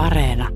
Areena. 0.00 0.48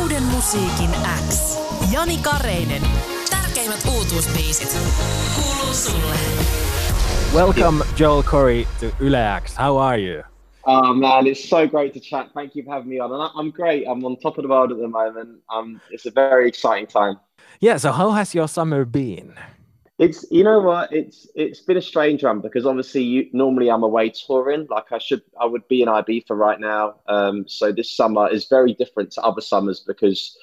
Uuden 0.00 0.22
musiikin 0.22 0.90
X. 1.28 1.58
Jani 1.92 2.18
Kareinen. 2.18 2.82
Tärkeimmät 3.30 3.80
uutuusbiisit. 3.96 4.78
Kuuluu 5.36 5.74
sulle. 5.74 6.14
Welcome, 7.34 7.84
Joel 7.98 8.22
Corry, 8.22 8.66
to 8.80 8.86
Yle 9.04 9.36
X. 9.36 9.56
How 9.58 9.78
are 9.78 9.98
you? 10.02 10.22
Oh 10.66 10.94
man, 10.94 11.26
it's 11.26 11.48
so 11.48 11.68
great 11.68 11.92
to 11.94 12.00
chat. 12.00 12.26
Thank 12.34 12.56
you 12.56 12.64
for 12.64 12.74
having 12.74 12.88
me 12.88 13.00
on. 13.00 13.12
And 13.12 13.22
I- 13.22 13.40
I'm 13.40 13.52
great. 13.52 13.86
I'm 13.88 14.04
on 14.04 14.16
top 14.16 14.38
of 14.38 14.42
the 14.42 14.48
world 14.48 14.70
at 14.72 14.78
the 14.78 14.88
moment. 14.88 15.28
Um, 15.56 15.80
it's 15.90 16.06
a 16.06 16.10
very 16.14 16.48
exciting 16.48 16.86
time. 16.86 17.16
Yeah, 17.60 17.76
so 17.78 17.92
how 17.92 18.10
has 18.10 18.34
your 18.34 18.48
summer 18.48 18.84
been? 18.84 19.34
It's 19.98 20.24
you 20.30 20.42
know 20.42 20.58
what? 20.58 20.92
It's 20.92 21.28
it's 21.36 21.60
been 21.60 21.76
a 21.76 21.82
strange 21.82 22.24
one 22.24 22.40
because 22.40 22.66
obviously 22.66 23.02
you 23.02 23.30
normally 23.32 23.70
I'm 23.70 23.84
away 23.84 24.10
touring. 24.10 24.66
Like 24.68 24.90
I 24.90 24.98
should 24.98 25.22
I 25.40 25.46
would 25.46 25.66
be 25.68 25.82
in 25.82 25.88
Ibiza 25.88 26.30
right 26.30 26.58
now. 26.58 26.96
Um 27.06 27.46
so 27.46 27.70
this 27.70 27.96
summer 27.96 28.28
is 28.28 28.46
very 28.46 28.74
different 28.74 29.12
to 29.12 29.22
other 29.22 29.40
summers 29.40 29.84
because 29.86 30.36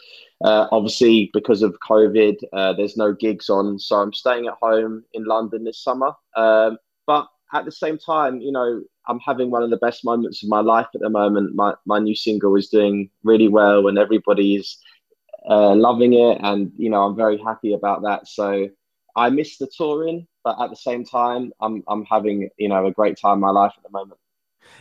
uh, 0.46 0.68
obviously 0.72 1.30
because 1.34 1.62
of 1.64 1.78
COVID 1.88 2.38
uh, 2.54 2.74
there's 2.74 2.96
no 2.96 3.14
gigs 3.14 3.50
on. 3.50 3.78
So 3.78 3.98
I'm 3.98 4.14
staying 4.14 4.48
at 4.48 4.54
home 4.62 5.04
in 5.14 5.26
London 5.26 5.66
this 5.66 5.84
summer. 5.84 6.14
Um 6.38 6.78
but 7.06 7.28
at 7.54 7.66
the 7.66 7.74
same 7.74 7.98
time 7.98 8.40
you 8.40 8.54
know 8.54 8.82
I'm 9.10 9.20
having 9.20 9.52
one 9.52 9.64
of 9.64 9.70
the 9.70 9.78
best 9.78 10.06
moments 10.06 10.44
of 10.44 10.50
my 10.50 10.62
life 10.62 10.88
at 10.96 11.02
the 11.02 11.10
moment. 11.10 11.56
My 11.56 11.74
my 11.86 12.00
new 12.00 12.16
single 12.16 12.56
is 12.56 12.70
doing 12.70 13.10
really 13.26 13.50
well 13.50 13.88
and 13.90 13.98
everybody's 13.98 14.78
uh, 15.50 15.76
loving 15.76 16.14
it. 16.14 16.38
And 16.42 16.72
you 16.78 16.90
know 16.90 17.04
I'm 17.04 17.18
very 17.18 17.38
happy 17.38 17.74
about 17.74 18.04
that. 18.04 18.30
So 18.30 18.70
I 19.16 19.30
miss 19.30 19.58
the 19.58 19.68
touring, 19.68 20.28
but 20.44 20.60
at 20.62 20.70
the 20.70 20.76
same 20.76 21.06
time, 21.06 21.52
I'm 21.62 21.84
I'm 21.88 22.06
having 22.06 22.50
you 22.58 22.70
know 22.70 22.86
a 22.86 22.92
great 22.92 23.18
time 23.18 23.36
in 23.36 23.40
my 23.42 23.52
life 23.52 23.74
at 23.78 23.84
the 23.84 23.90
moment. 23.92 24.20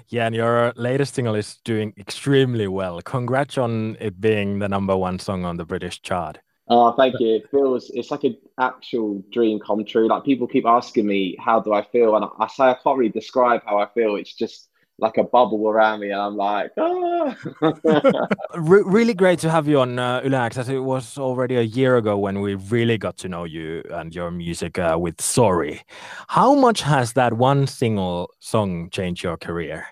Yeah, 0.09 0.27
and 0.27 0.35
your 0.35 0.73
latest 0.77 1.15
single 1.15 1.35
is 1.35 1.57
doing 1.65 1.95
extremely 1.99 2.69
well. 2.69 3.01
Congrats 3.03 3.59
on 3.59 3.97
it 4.01 4.21
being 4.21 4.59
the 4.59 4.69
number 4.69 4.97
one 4.97 5.19
song 5.19 5.45
on 5.45 5.57
the 5.57 5.65
British 5.65 6.03
chart. 6.03 6.39
Oh, 6.69 6.93
thank 6.93 7.19
you. 7.19 7.35
It 7.37 7.51
feels 7.51 7.91
it's 7.91 8.11
like 8.11 8.25
an 8.25 8.37
actual 8.59 9.25
dream 9.33 9.59
come 9.59 9.85
true. 9.85 10.09
Like 10.09 10.25
people 10.25 10.47
keep 10.47 10.67
asking 10.67 11.07
me, 11.07 11.37
how 11.41 11.61
do 11.61 11.73
I 11.73 11.83
feel? 11.85 12.15
And 12.17 12.25
I 12.39 12.47
say 12.47 12.65
I 12.65 12.75
can't 12.75 12.99
really 12.99 13.11
describe 13.11 13.63
how 13.67 13.79
I 13.79 13.89
feel. 13.93 14.17
It's 14.17 14.35
just 14.35 14.70
like 15.01 15.17
a 15.17 15.25
bubble 15.25 15.69
around 15.69 16.01
me, 16.01 16.11
and 16.11 16.21
I'm 16.21 16.37
like, 16.37 16.73
ah. 16.79 17.37
Re- 18.55 18.83
really 18.85 19.15
great 19.15 19.39
to 19.41 19.51
have 19.51 19.67
you 19.69 19.81
on 19.81 19.99
uh, 19.99 20.21
Yle 20.25 20.35
X, 20.35 20.59
as 20.59 20.69
it 20.69 20.79
was 20.79 21.19
already 21.19 21.57
a 21.57 21.63
year 21.63 21.97
ago 21.97 22.19
when 22.19 22.41
we 22.41 22.55
really 22.55 22.99
got 22.99 23.17
to 23.19 23.29
know 23.29 23.45
you 23.45 23.83
and 23.91 24.15
your 24.15 24.31
music 24.31 24.79
uh, 24.79 24.97
with 24.99 25.21
Sorry. 25.21 25.83
How 26.29 26.55
much 26.55 26.83
has 26.83 27.15
that 27.15 27.35
one 27.35 27.67
single 27.67 28.31
song 28.39 28.91
changed 28.91 29.23
your 29.23 29.37
career? 29.37 29.87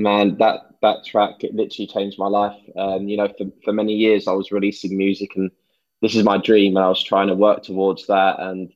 man, 0.00 0.36
that 0.38 0.60
that 0.82 1.04
track 1.04 1.44
it 1.44 1.54
literally 1.54 1.86
changed 1.86 2.18
my 2.18 2.26
life. 2.26 2.58
Um, 2.76 3.06
you 3.06 3.16
know, 3.16 3.28
for 3.36 3.46
for 3.64 3.72
many 3.72 3.94
years 3.94 4.26
I 4.26 4.32
was 4.32 4.50
releasing 4.50 4.96
music, 4.96 5.36
and 5.36 5.50
this 6.00 6.16
is 6.16 6.24
my 6.24 6.38
dream, 6.38 6.76
and 6.76 6.84
I 6.84 6.88
was 6.88 7.02
trying 7.02 7.28
to 7.28 7.34
work 7.34 7.62
towards 7.62 8.06
that. 8.06 8.40
And 8.40 8.72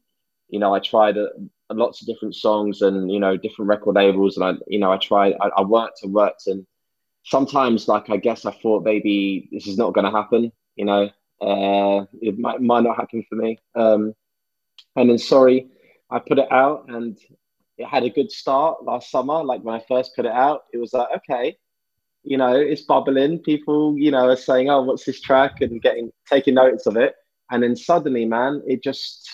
you 0.49 0.59
know, 0.59 0.75
I 0.75 0.81
tried 0.81 1.19
uh, 1.19 1.29
lots 1.71 2.01
of 2.01 2.07
different 2.07 2.35
songs 2.35 2.83
and 2.83 3.11
you 3.11 3.21
know 3.21 3.37
different 3.37 3.69
record 3.69 3.97
labels, 3.97 4.37
and 4.37 4.45
I 4.45 4.53
you 4.67 4.79
know 4.79 4.93
I 4.93 4.99
tried, 4.99 5.35
I, 5.41 5.49
I 5.57 5.63
worked 5.63 6.03
and 6.03 6.13
worked, 6.13 6.47
and 6.47 6.67
sometimes 7.25 7.89
like 7.89 8.11
I 8.11 8.17
guess 8.17 8.45
I 8.45 8.53
thought 8.53 8.85
maybe 8.85 9.49
this 9.53 9.67
is 9.67 9.79
not 9.79 9.95
going 9.95 10.05
to 10.05 10.11
happen. 10.11 10.53
You 10.77 10.85
know, 10.85 11.11
uh, 11.41 12.05
it 12.21 12.39
might 12.39 12.61
might 12.61 12.83
not 12.85 12.97
happen 12.97 13.25
for 13.29 13.37
me. 13.37 13.59
Um, 13.75 14.15
and 14.97 15.11
then 15.11 15.19
sorry, 15.19 15.69
I 16.11 16.19
put 16.19 16.39
it 16.39 16.51
out 16.53 16.87
and 16.89 17.19
it 17.79 17.87
had 17.87 18.05
a 18.05 18.11
good 18.11 18.31
start 18.31 18.85
last 18.85 19.11
summer. 19.11 19.43
Like 19.43 19.63
when 19.63 19.75
I 19.75 19.85
first 19.89 20.15
put 20.15 20.27
it 20.27 20.33
out, 20.33 20.63
it 20.73 20.79
was 20.79 20.93
like, 20.93 21.09
okay, 21.17 21.57
you 22.23 22.37
know, 22.37 22.55
it's 22.55 22.83
bubbling. 22.83 23.41
People, 23.41 23.97
you 23.99 24.11
know, 24.11 24.29
are 24.29 24.37
saying, 24.37 24.71
oh, 24.71 24.83
what's 24.83 25.05
this 25.05 25.21
track? 25.21 25.61
And 25.61 25.83
getting, 25.83 26.11
taking 26.31 26.55
notes 26.55 26.87
of 26.87 26.97
it. 26.97 27.15
And 27.51 27.63
then 27.63 27.77
suddenly, 27.77 28.25
man, 28.25 28.63
it 28.67 28.83
just, 28.83 29.29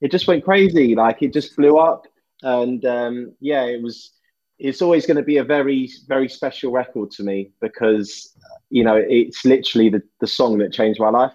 it 0.00 0.10
just 0.10 0.26
went 0.26 0.44
crazy. 0.44 0.94
Like 0.94 1.22
it 1.22 1.32
just 1.32 1.56
blew 1.56 1.78
up. 1.78 2.06
And 2.42 2.84
um, 2.84 3.34
yeah, 3.40 3.64
it 3.64 3.82
was, 3.82 4.12
it's 4.58 4.82
always 4.82 5.06
going 5.06 5.16
to 5.16 5.22
be 5.22 5.38
a 5.38 5.44
very, 5.44 5.90
very 6.06 6.28
special 6.28 6.72
record 6.72 7.10
to 7.12 7.22
me 7.22 7.50
because, 7.60 8.34
you 8.70 8.84
know, 8.84 8.96
it's 8.96 9.44
literally 9.44 9.88
the, 9.88 10.02
the 10.20 10.26
song 10.26 10.58
that 10.58 10.72
changed 10.72 11.00
my 11.00 11.10
life. 11.10 11.32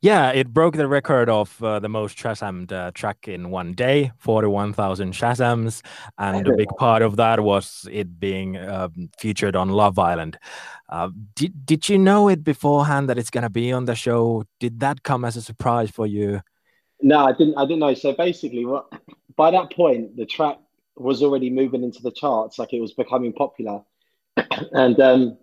Yeah, 0.00 0.30
it 0.30 0.54
broke 0.54 0.76
the 0.76 0.86
record 0.86 1.28
of 1.28 1.60
uh, 1.60 1.80
the 1.80 1.88
most 1.88 2.16
Shazammed 2.16 2.70
uh, 2.70 2.92
track 2.92 3.26
in 3.26 3.50
one 3.50 3.72
day, 3.72 4.12
41,000 4.18 5.12
Shazams. 5.12 5.82
And 6.18 6.46
a 6.46 6.54
big 6.54 6.68
part 6.78 7.02
of 7.02 7.16
that 7.16 7.40
was 7.40 7.88
it 7.90 8.20
being 8.20 8.56
um, 8.58 9.10
featured 9.18 9.56
on 9.56 9.70
Love 9.70 9.98
Island. 9.98 10.38
Uh, 10.88 11.10
did, 11.34 11.66
did 11.66 11.88
you 11.88 11.98
know 11.98 12.28
it 12.28 12.44
beforehand 12.44 13.08
that 13.08 13.18
it's 13.18 13.30
going 13.30 13.42
to 13.42 13.50
be 13.50 13.72
on 13.72 13.86
the 13.86 13.96
show? 13.96 14.44
Did 14.60 14.78
that 14.80 15.02
come 15.02 15.24
as 15.24 15.36
a 15.36 15.42
surprise 15.42 15.90
for 15.90 16.06
you? 16.06 16.42
No, 17.00 17.24
I 17.24 17.32
didn't. 17.32 17.56
I 17.56 17.64
didn't 17.64 17.80
know. 17.80 17.94
So 17.94 18.12
basically, 18.12 18.64
what 18.64 18.86
by 19.36 19.50
that 19.52 19.72
point, 19.72 20.16
the 20.16 20.26
track 20.26 20.58
was 20.96 21.22
already 21.22 21.50
moving 21.50 21.84
into 21.84 22.02
the 22.02 22.10
charts, 22.10 22.58
like 22.58 22.72
it 22.72 22.80
was 22.80 22.92
becoming 22.92 23.32
popular, 23.32 23.82
and 24.72 24.98
um, 25.00 25.38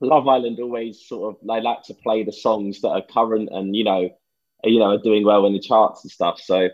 Love 0.00 0.26
Island 0.26 0.58
always 0.60 1.06
sort 1.06 1.34
of 1.34 1.46
they 1.46 1.60
like 1.60 1.82
to 1.84 1.94
play 1.94 2.24
the 2.24 2.32
songs 2.32 2.80
that 2.80 2.88
are 2.88 3.02
current 3.02 3.50
and 3.52 3.76
you 3.76 3.84
know, 3.84 4.08
you 4.64 4.78
know, 4.78 4.92
are 4.92 4.98
doing 4.98 5.24
well 5.24 5.46
in 5.46 5.52
the 5.52 5.60
charts 5.60 6.04
and 6.04 6.10
stuff. 6.10 6.40
So, 6.40 6.70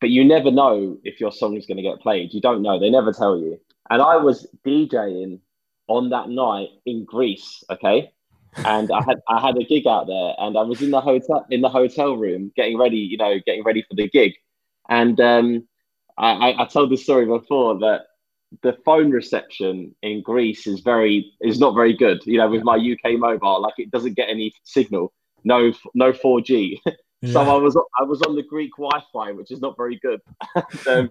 but 0.00 0.10
you 0.10 0.24
never 0.24 0.50
know 0.50 0.98
if 1.04 1.20
your 1.20 1.32
song 1.32 1.56
is 1.56 1.66
going 1.66 1.78
to 1.78 1.82
get 1.82 2.00
played. 2.00 2.34
You 2.34 2.40
don't 2.42 2.62
know. 2.62 2.78
They 2.78 2.90
never 2.90 3.12
tell 3.12 3.38
you. 3.38 3.58
And 3.88 4.02
I 4.02 4.16
was 4.16 4.46
DJing 4.66 5.40
on 5.88 6.10
that 6.10 6.28
night 6.28 6.68
in 6.84 7.04
Greece. 7.06 7.64
Okay. 7.70 8.12
And 8.56 8.90
I 8.90 9.02
had 9.02 9.20
I 9.28 9.40
had 9.40 9.56
a 9.56 9.64
gig 9.64 9.86
out 9.86 10.06
there, 10.06 10.34
and 10.38 10.56
I 10.56 10.62
was 10.62 10.82
in 10.82 10.90
the 10.90 11.00
hotel 11.00 11.46
in 11.50 11.60
the 11.60 11.68
hotel 11.68 12.16
room 12.16 12.52
getting 12.56 12.78
ready, 12.78 12.98
you 12.98 13.16
know, 13.16 13.38
getting 13.46 13.64
ready 13.64 13.82
for 13.82 13.94
the 13.94 14.08
gig. 14.08 14.34
And 14.88 15.20
um, 15.20 15.68
I, 16.18 16.50
I, 16.50 16.62
I 16.62 16.66
told 16.66 16.90
this 16.90 17.04
story 17.04 17.26
before 17.26 17.78
that 17.78 18.06
the 18.62 18.76
phone 18.84 19.10
reception 19.10 19.94
in 20.02 20.22
Greece 20.22 20.66
is 20.66 20.80
very 20.80 21.32
is 21.40 21.60
not 21.60 21.74
very 21.74 21.96
good. 21.96 22.20
You 22.26 22.38
know, 22.38 22.48
with 22.48 22.64
my 22.64 22.76
UK 22.76 23.18
mobile, 23.18 23.62
like 23.62 23.74
it 23.78 23.90
doesn't 23.90 24.14
get 24.14 24.28
any 24.28 24.52
signal. 24.64 25.12
No, 25.44 25.72
no 25.94 26.12
4G. 26.12 26.78
Yeah. 27.22 27.34
so 27.34 27.40
I 27.42 27.56
was 27.58 27.76
I 27.98 28.04
was 28.04 28.22
on 28.22 28.34
the 28.34 28.42
Greek 28.42 28.70
Wi-Fi, 28.78 29.32
which 29.32 29.50
is 29.50 29.60
not 29.60 29.76
very 29.76 30.00
good. 30.00 30.22
um, 30.88 31.10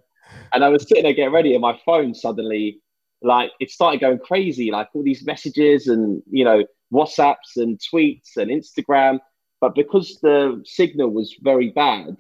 and 0.52 0.64
I 0.64 0.70
was 0.70 0.88
sitting 0.88 1.04
there 1.04 1.14
getting 1.14 1.32
ready, 1.32 1.54
and 1.54 1.62
my 1.62 1.80
phone 1.86 2.16
suddenly, 2.16 2.82
like, 3.22 3.52
it 3.60 3.70
started 3.70 4.02
going 4.02 4.18
crazy, 4.18 4.72
like 4.72 4.88
all 4.96 5.04
these 5.04 5.24
messages 5.24 5.86
and 5.86 6.24
you 6.32 6.44
know 6.44 6.66
WhatsApps 6.94 7.58
and 7.58 7.80
tweets 7.80 8.38
and 8.38 8.50
Instagram. 8.50 9.20
But 9.62 9.76
because 9.76 10.20
the 10.22 10.62
signal 10.66 11.10
was 11.10 11.36
very 11.42 11.70
bad, 11.72 12.18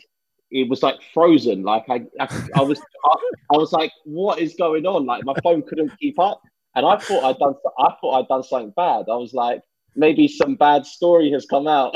it 0.52 0.70
was 0.70 0.84
like 0.84 0.98
frozen. 1.14 1.64
Like 1.64 1.86
I, 1.90 2.02
I, 2.20 2.28
I 2.56 2.62
was, 2.62 2.80
I, 2.80 3.16
I, 3.54 3.58
was 3.58 3.72
like, 3.72 3.92
what 4.04 4.40
is 4.40 4.56
going 4.56 4.86
on? 4.86 5.06
Like 5.06 5.24
my 5.24 5.36
phone 5.44 5.62
couldn't 5.62 5.98
keep 6.00 6.20
up, 6.20 6.42
and 6.76 6.86
I 6.86 6.98
thought 6.98 7.24
I'd 7.24 7.38
done, 7.38 7.54
I 7.78 7.96
thought 8.02 8.20
I'd 8.20 8.28
done 8.28 8.44
something 8.44 8.74
bad. 8.76 9.06
I 9.10 9.16
was 9.16 9.34
like, 9.34 9.62
maybe 9.96 10.28
some 10.28 10.56
bad 10.56 10.86
story 10.86 11.32
has 11.32 11.46
come 11.46 11.68
out. 11.68 11.96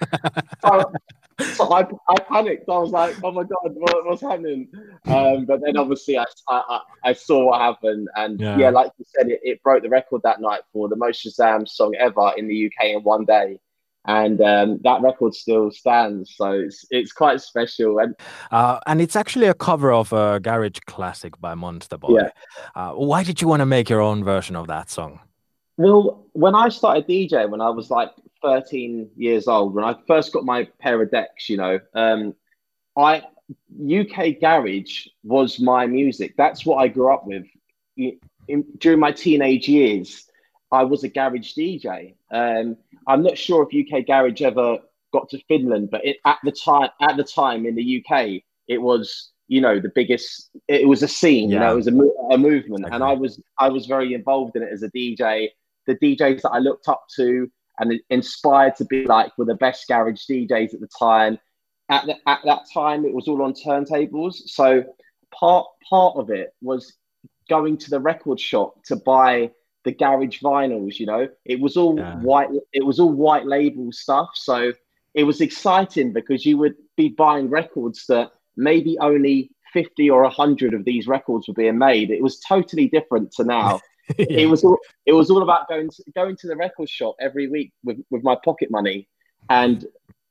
so, 0.64 0.92
so 1.40 1.72
I, 1.72 1.86
I 2.08 2.20
panicked. 2.20 2.68
I 2.68 2.78
was 2.78 2.90
like, 2.90 3.16
oh 3.22 3.32
my 3.32 3.42
god, 3.42 3.72
what, 3.74 4.06
what's 4.06 4.22
happening? 4.22 4.68
Um, 5.06 5.46
but 5.46 5.60
then 5.62 5.76
obviously 5.76 6.18
I, 6.18 6.24
I, 6.48 6.80
I 7.04 7.12
saw 7.12 7.46
what 7.46 7.60
happened, 7.60 8.08
and 8.16 8.40
yeah, 8.40 8.58
yeah 8.58 8.70
like 8.70 8.92
you 8.98 9.04
said, 9.08 9.28
it, 9.28 9.40
it 9.42 9.62
broke 9.62 9.82
the 9.82 9.88
record 9.88 10.22
that 10.24 10.40
night 10.40 10.60
for 10.72 10.88
the 10.88 10.96
most 10.96 11.24
Shazam 11.24 11.68
song 11.68 11.94
ever 11.98 12.32
in 12.36 12.48
the 12.48 12.66
UK 12.66 12.90
in 12.90 13.02
one 13.02 13.24
day 13.24 13.58
and 14.06 14.40
um, 14.40 14.80
that 14.82 15.02
record 15.02 15.34
still 15.34 15.70
stands. 15.70 16.34
So 16.36 16.52
it's 16.52 16.86
it's 16.90 17.12
quite 17.12 17.40
special. 17.40 17.98
And 17.98 18.14
uh, 18.50 18.80
and 18.86 19.00
it's 19.00 19.16
actually 19.16 19.46
a 19.46 19.54
cover 19.54 19.92
of 19.92 20.12
a 20.12 20.40
garage 20.40 20.78
classic 20.86 21.38
by 21.40 21.54
Monsta 21.54 21.98
Boy. 21.98 22.20
Yeah. 22.20 22.30
Uh, 22.74 22.92
why 22.92 23.22
did 23.22 23.40
you 23.40 23.48
want 23.48 23.60
to 23.60 23.66
make 23.66 23.90
your 23.90 24.00
own 24.00 24.24
version 24.24 24.56
of 24.56 24.68
that 24.68 24.90
song? 24.90 25.20
Well, 25.76 26.26
when 26.32 26.54
I 26.54 26.68
started 26.68 27.06
DJ, 27.06 27.48
when 27.48 27.60
I 27.60 27.70
was 27.70 27.90
like 27.90 28.10
13 28.42 29.10
years 29.16 29.48
old, 29.48 29.74
when 29.74 29.84
I 29.84 29.94
first 30.06 30.32
got 30.32 30.44
my 30.44 30.64
pair 30.78 31.00
of 31.02 31.10
decks, 31.10 31.48
you 31.48 31.56
know, 31.56 31.80
um, 31.94 32.34
I 32.96 33.22
UK 33.82 34.40
garage 34.40 35.06
was 35.22 35.60
my 35.60 35.86
music. 35.86 36.34
That's 36.36 36.64
what 36.64 36.76
I 36.76 36.88
grew 36.88 37.12
up 37.12 37.26
with. 37.26 37.44
In, 37.96 38.64
during 38.78 38.98
my 38.98 39.12
teenage 39.12 39.68
years, 39.68 40.26
I 40.72 40.84
was 40.84 41.04
a 41.04 41.08
garage 41.08 41.54
DJ. 41.54 42.14
Um, 42.30 42.76
I'm 43.06 43.22
not 43.22 43.36
sure 43.36 43.66
if 43.68 43.94
UK 43.94 44.06
Garage 44.06 44.42
ever 44.42 44.78
got 45.12 45.28
to 45.30 45.38
Finland, 45.48 45.90
but 45.90 46.04
it, 46.04 46.18
at 46.24 46.38
the 46.44 46.52
time, 46.52 46.90
at 47.00 47.16
the 47.16 47.24
time 47.24 47.66
in 47.66 47.74
the 47.74 48.04
UK, 48.04 48.42
it 48.68 48.80
was 48.80 49.30
you 49.48 49.60
know 49.60 49.80
the 49.80 49.90
biggest. 49.94 50.50
It 50.68 50.88
was 50.88 51.02
a 51.02 51.08
scene, 51.08 51.50
yeah. 51.50 51.54
you 51.54 51.60
know, 51.60 51.72
it 51.72 51.76
was 51.76 51.88
a, 51.88 52.34
a 52.34 52.38
movement, 52.38 52.84
okay. 52.86 52.94
and 52.94 53.02
I 53.02 53.12
was 53.12 53.40
I 53.58 53.68
was 53.68 53.86
very 53.86 54.14
involved 54.14 54.56
in 54.56 54.62
it 54.62 54.72
as 54.72 54.82
a 54.82 54.90
DJ. 54.90 55.48
The 55.86 55.96
DJs 55.96 56.42
that 56.42 56.50
I 56.50 56.58
looked 56.58 56.88
up 56.88 57.06
to 57.16 57.50
and 57.80 57.98
inspired 58.10 58.76
to 58.76 58.84
be 58.84 59.04
like 59.04 59.36
were 59.36 59.46
the 59.46 59.54
best 59.54 59.88
garage 59.88 60.26
DJs 60.30 60.74
at 60.74 60.80
the 60.80 60.88
time. 60.98 61.38
At, 61.88 62.06
the, 62.06 62.14
at 62.28 62.40
that 62.44 62.66
time, 62.72 63.04
it 63.04 63.12
was 63.12 63.26
all 63.26 63.42
on 63.42 63.52
turntables, 63.52 64.34
so 64.46 64.84
part 65.32 65.66
part 65.88 66.16
of 66.16 66.30
it 66.30 66.54
was 66.62 66.92
going 67.48 67.78
to 67.78 67.90
the 67.90 67.98
record 67.98 68.38
shop 68.38 68.84
to 68.84 68.96
buy 68.96 69.50
the 69.84 69.92
garage 69.92 70.40
vinyls. 70.40 71.00
You 71.00 71.06
know, 71.06 71.28
it 71.44 71.58
was 71.58 71.76
all 71.76 71.96
yeah. 71.98 72.16
white. 72.16 72.50
It 72.72 72.84
was 72.84 73.00
all 73.00 73.12
white 73.12 73.46
label 73.46 73.90
stuff. 73.90 74.28
So 74.34 74.72
it 75.14 75.24
was 75.24 75.40
exciting 75.40 76.12
because 76.12 76.46
you 76.46 76.58
would 76.58 76.74
be 76.96 77.08
buying 77.08 77.48
records 77.48 78.06
that 78.06 78.30
maybe 78.56 78.98
only 79.00 79.50
50 79.72 80.10
or 80.10 80.22
100 80.22 80.74
of 80.74 80.84
these 80.84 81.06
records 81.06 81.46
were 81.46 81.54
being 81.54 81.78
made 81.78 82.10
it 82.10 82.20
was 82.20 82.40
totally 82.40 82.88
different 82.88 83.30
to 83.30 83.44
now 83.44 83.80
yeah. 84.18 84.26
it 84.28 84.46
was 84.46 84.64
all, 84.64 84.78
it 85.06 85.12
was 85.12 85.30
all 85.30 85.42
about 85.42 85.68
going 85.68 85.88
to, 85.90 86.04
going 86.14 86.36
to 86.36 86.46
the 86.46 86.56
record 86.56 86.88
shop 86.88 87.16
every 87.20 87.48
week 87.48 87.72
with, 87.84 87.98
with 88.10 88.22
my 88.22 88.36
pocket 88.44 88.70
money 88.70 89.08
and 89.48 89.86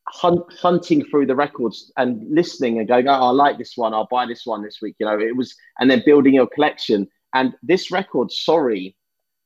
hunt, 0.08 0.42
hunting 0.54 1.06
through 1.06 1.26
the 1.26 1.36
records 1.36 1.92
and 1.98 2.26
listening 2.30 2.80
and 2.80 2.88
going 2.88 3.08
oh 3.08 3.12
i 3.12 3.30
like 3.30 3.58
this 3.58 3.74
one. 3.76 3.94
I'll 3.94 4.08
buy 4.10 4.26
this 4.26 4.46
one 4.46 4.64
this 4.64 4.80
week 4.82 4.96
you 5.00 5.06
know 5.06 5.20
it 5.20 5.36
was 5.36 5.56
and 5.80 5.90
then 5.90 6.04
building 6.06 6.34
your 6.34 6.48
collection. 6.48 7.08
And 7.34 7.54
this 7.62 7.92
record 7.92 8.32
sorry 8.32 8.96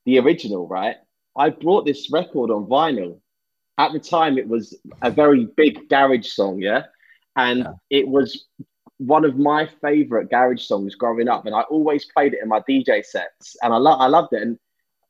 the 0.06 0.19
original 0.19 0.68
right? 0.68 0.97
I 1.38 1.50
brought 1.50 1.86
this 1.86 2.12
record 2.12 2.51
on 2.51 2.65
vinyl. 2.65 3.19
At 3.77 3.91
the 3.91 4.00
time 4.00 4.38
it 4.38 4.47
was 4.47 4.77
a 5.01 5.12
very 5.12 5.45
big 5.57 5.89
garage 5.89 6.27
song 6.27 6.59
yeah? 6.62 6.83
And 7.36 7.59
yeah. 7.59 7.71
it 7.89 8.07
was 8.07 8.45
one 8.97 9.25
of 9.25 9.37
my 9.37 9.67
favorite 9.81 10.29
garage 10.29 10.63
songs 10.63 10.95
growing 10.95 11.27
up, 11.27 11.45
and 11.45 11.55
I 11.55 11.61
always 11.61 12.05
played 12.05 12.33
it 12.33 12.39
in 12.41 12.49
my 12.49 12.61
DJ 12.69 13.03
sets, 13.03 13.55
and 13.61 13.73
I 13.73 13.77
lo- 13.77 13.97
I 13.97 14.07
loved 14.07 14.33
it, 14.33 14.41
and 14.41 14.57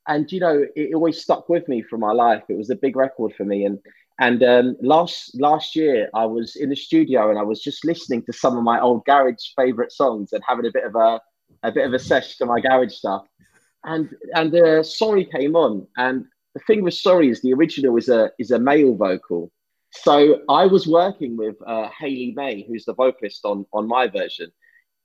and 0.07 0.31
you 0.31 0.39
know 0.39 0.65
it 0.75 0.93
always 0.93 1.21
stuck 1.21 1.49
with 1.49 1.67
me 1.67 1.81
for 1.81 1.97
my 1.97 2.11
life. 2.11 2.43
It 2.49 2.57
was 2.57 2.69
a 2.69 2.75
big 2.75 2.95
record 2.95 3.33
for 3.35 3.45
me, 3.45 3.65
and 3.65 3.79
and 4.19 4.43
um, 4.43 4.77
last 4.81 5.39
last 5.39 5.75
year 5.75 6.09
I 6.13 6.25
was 6.25 6.55
in 6.55 6.69
the 6.69 6.75
studio 6.75 7.29
and 7.29 7.39
I 7.39 7.43
was 7.43 7.61
just 7.61 7.85
listening 7.85 8.23
to 8.23 8.33
some 8.33 8.57
of 8.57 8.63
my 8.63 8.79
old 8.79 9.03
garage 9.05 9.53
favorite 9.55 9.91
songs 9.91 10.33
and 10.33 10.43
having 10.47 10.65
a 10.65 10.71
bit 10.71 10.85
of 10.85 10.95
a 10.95 11.19
a 11.63 11.71
bit 11.71 11.85
of 11.85 11.93
a 11.93 11.99
sesh 11.99 12.37
to 12.37 12.45
my 12.45 12.59
garage 12.59 12.93
stuff, 12.93 13.25
and 13.85 14.09
and 14.35 14.53
uh, 14.55 14.83
Sorry 14.83 15.25
came 15.25 15.55
on, 15.55 15.87
and 15.97 16.25
the 16.53 16.61
thing 16.61 16.83
with 16.83 16.93
Sorry 16.93 17.29
is 17.29 17.41
the 17.41 17.53
original 17.53 17.97
is 17.97 18.09
a 18.09 18.31
is 18.39 18.51
a 18.51 18.59
male 18.59 18.95
vocal 18.95 19.51
so 19.93 20.41
I 20.49 20.65
was 20.65 20.87
working 20.87 21.37
with 21.37 21.55
uh, 21.65 21.87
Hayley 21.97 22.33
May, 22.35 22.63
who's 22.63 22.85
the 22.85 22.95
vocalist 22.95 23.45
on 23.45 23.65
on 23.73 23.87
my 23.87 24.07
version, 24.07 24.51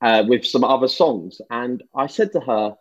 uh, 0.01 0.25
with 0.27 0.47
some 0.47 0.65
other 0.65 0.89
songs, 0.89 1.41
and 1.51 1.83
I 1.95 2.07
said 2.07 2.33
to 2.33 2.41
her, 2.41 2.77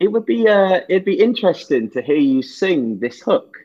"It 0.00 0.08
would 0.08 0.26
be 0.26 0.48
uh, 0.48 0.80
it'd 0.88 1.04
be 1.04 1.20
interesting 1.20 1.90
to 1.90 2.02
hear 2.02 2.16
you 2.16 2.42
sing 2.42 2.98
this 2.98 3.20
hook." 3.20 3.56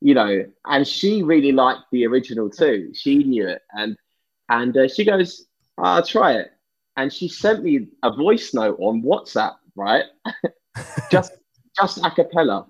You 0.00 0.14
know, 0.14 0.44
and 0.66 0.86
she 0.86 1.22
really 1.22 1.52
liked 1.52 1.82
the 1.90 2.06
original 2.06 2.50
too. 2.50 2.90
She 2.94 3.24
knew 3.24 3.48
it, 3.48 3.62
and 3.72 3.96
and 4.50 4.76
uh, 4.76 4.88
she 4.88 5.04
goes, 5.04 5.46
"I'll 5.78 6.04
try 6.04 6.32
it." 6.34 6.50
And 6.96 7.10
she 7.10 7.28
sent 7.28 7.64
me 7.64 7.88
a 8.02 8.12
voice 8.12 8.52
note 8.52 8.76
on 8.78 9.02
WhatsApp, 9.02 9.56
right? 9.74 10.04
just 11.10 11.32
just 11.80 12.04
a 12.04 12.10
cappella. 12.10 12.66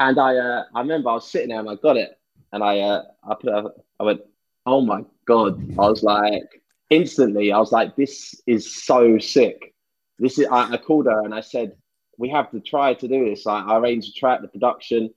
And 0.00 0.18
I 0.18 0.36
uh, 0.36 0.64
I 0.74 0.80
remember 0.80 1.10
I 1.10 1.14
was 1.14 1.30
sitting 1.30 1.50
there 1.50 1.60
and 1.60 1.70
I 1.70 1.76
got 1.76 1.96
it 1.96 2.18
and 2.52 2.62
I 2.62 2.80
uh, 2.80 3.02
I 3.24 3.34
put 3.34 3.52
a, 3.52 3.70
I 4.00 4.04
went, 4.04 4.20
oh 4.66 4.80
my 4.80 5.04
god! 5.26 5.60
I 5.78 5.88
was 5.88 6.02
like 6.02 6.62
instantly, 6.90 7.52
I 7.52 7.58
was 7.58 7.72
like, 7.72 7.96
this 7.96 8.40
is 8.46 8.84
so 8.84 9.18
sick. 9.18 9.74
This 10.18 10.38
is. 10.38 10.46
I, 10.50 10.74
I 10.74 10.76
called 10.76 11.06
her 11.06 11.24
and 11.24 11.34
I 11.34 11.40
said, 11.40 11.72
we 12.18 12.28
have 12.28 12.50
to 12.50 12.60
try 12.60 12.94
to 12.94 13.08
do 13.08 13.28
this. 13.28 13.46
I, 13.46 13.60
I 13.60 13.78
arranged 13.78 14.10
a 14.10 14.12
track, 14.12 14.40
the 14.42 14.48
production, 14.48 15.10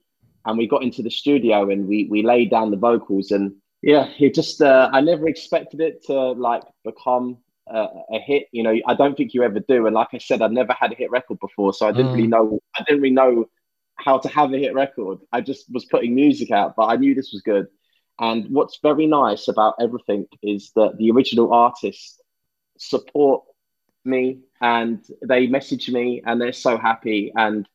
and 0.46 0.58
we 0.58 0.68
got 0.68 0.84
into 0.84 1.04
the 1.04 1.12
studio 1.12 1.70
and 1.70 1.88
we 1.88 2.08
we 2.10 2.24
laid 2.24 2.50
down 2.50 2.72
the 2.72 2.78
vocals 2.78 3.32
and 3.32 3.56
yeah, 3.82 4.10
it 4.18 4.34
just 4.34 4.62
uh, 4.62 4.90
I 4.92 5.02
never 5.02 5.28
expected 5.28 5.80
it 5.80 6.04
to 6.06 6.32
like 6.32 6.64
become 6.84 7.38
a, 7.68 7.88
a, 8.14 8.20
hit. 8.20 8.48
You 8.52 8.64
know, 8.64 8.76
I 8.88 8.96
don't 8.96 9.16
think 9.16 9.34
you 9.34 9.44
ever 9.44 9.60
do. 9.60 9.86
And 9.86 9.94
like 9.94 10.08
I 10.14 10.18
said, 10.18 10.42
I'd 10.42 10.52
never 10.52 10.74
had 10.74 10.92
a 10.92 10.96
hit 10.96 11.12
record 11.12 11.40
before, 11.40 11.72
so 11.72 11.88
I 11.88 11.92
didn't 11.92 12.12
mm. 12.12 12.16
really 12.16 12.28
know. 12.28 12.60
I 12.76 12.84
didn't 12.84 13.02
really 13.02 13.14
know 13.14 13.46
how 13.96 14.18
to 14.20 14.28
have 14.30 14.54
a 14.54 14.58
hit 14.58 14.74
record. 14.74 15.20
I 15.32 15.42
just 15.42 15.72
was 15.72 15.86
putting 15.86 16.16
music 16.16 16.52
out, 16.52 16.76
but 16.76 16.86
I 16.86 16.96
knew 16.96 17.16
this 17.16 17.32
was 17.32 17.42
good. 17.42 17.68
And 18.20 18.50
what's 18.50 18.80
very 18.82 19.08
nice 19.08 19.48
about 19.48 19.76
everything 19.80 20.26
is 20.42 20.72
that 20.76 20.98
the 20.98 21.12
original 21.12 21.54
artists 21.54 22.20
support 22.78 23.44
me 24.06 24.40
and 24.62 25.04
they 25.28 25.48
message 25.48 25.90
me 25.90 26.22
and 26.26 26.40
they're 26.40 26.54
so 26.54 26.78
happy. 26.78 27.32
And 27.36 27.68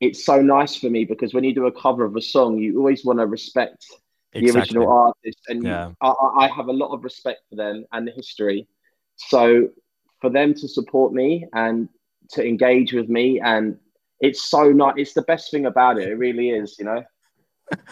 it's 0.00 0.24
so 0.24 0.40
nice 0.40 0.76
for 0.76 0.90
me 0.90 1.04
because 1.04 1.34
when 1.34 1.44
you 1.44 1.54
do 1.54 1.66
a 1.66 1.72
cover 1.72 2.04
of 2.04 2.16
a 2.16 2.22
song, 2.22 2.58
you 2.58 2.78
always 2.78 3.04
want 3.04 3.18
to 3.20 3.26
respect 3.26 3.86
exactly. 4.32 4.50
the 4.50 4.58
original 4.58 4.88
artist. 4.88 5.38
And 5.48 5.62
yeah. 5.62 5.92
I, 6.00 6.12
I 6.38 6.48
have 6.48 6.66
a 6.66 6.72
lot 6.72 6.92
of 6.92 7.04
respect 7.04 7.42
for 7.48 7.56
them 7.56 7.84
and 7.92 8.06
the 8.06 8.12
history. 8.12 8.66
So 9.16 9.68
for 10.20 10.30
them 10.30 10.54
to 10.54 10.68
support 10.68 11.12
me 11.12 11.46
and 11.52 11.88
to 12.30 12.44
engage 12.44 12.92
with 12.92 13.08
me 13.08 13.40
and 13.40 13.78
it's 14.20 14.48
so 14.48 14.72
nice. 14.72 14.94
It's 14.96 15.14
the 15.14 15.22
best 15.22 15.50
thing 15.50 15.66
about 15.66 15.98
it. 15.98 16.08
It 16.08 16.14
really 16.14 16.50
is, 16.50 16.76
you 16.78 16.84
know. 16.84 17.02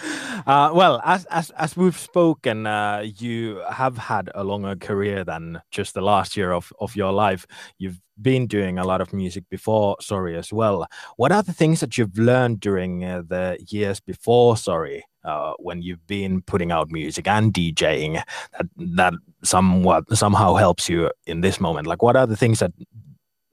Uh, 0.46 0.70
well, 0.74 1.00
as 1.04 1.24
as 1.26 1.50
as 1.50 1.74
we've 1.74 1.96
spoken, 1.96 2.66
uh, 2.66 3.02
you 3.16 3.62
have 3.70 3.96
had 3.96 4.30
a 4.34 4.44
longer 4.44 4.76
career 4.76 5.24
than 5.24 5.62
just 5.70 5.94
the 5.94 6.02
last 6.02 6.36
year 6.36 6.52
of 6.52 6.70
of 6.80 6.94
your 6.94 7.12
life. 7.12 7.46
You've 7.78 8.00
been 8.20 8.46
doing 8.46 8.78
a 8.78 8.84
lot 8.84 9.00
of 9.00 9.12
music 9.12 9.44
before 9.48 9.96
Sorry 10.00 10.36
as 10.36 10.52
well. 10.52 10.86
What 11.16 11.32
are 11.32 11.42
the 11.42 11.54
things 11.54 11.80
that 11.80 11.96
you've 11.96 12.18
learned 12.18 12.60
during 12.60 13.04
uh, 13.04 13.22
the 13.26 13.56
years 13.70 14.00
before 14.00 14.56
Sorry, 14.56 15.04
uh, 15.24 15.54
when 15.58 15.80
you've 15.80 16.06
been 16.06 16.42
putting 16.42 16.72
out 16.72 16.90
music 16.90 17.26
and 17.26 17.54
DJing 17.54 18.22
that 18.52 18.66
that 18.76 19.14
somewhat 19.42 20.04
somehow 20.14 20.54
helps 20.54 20.90
you 20.90 21.10
in 21.26 21.40
this 21.40 21.58
moment? 21.58 21.86
Like, 21.86 22.02
what 22.02 22.16
are 22.16 22.26
the 22.26 22.36
things 22.36 22.58
that 22.58 22.72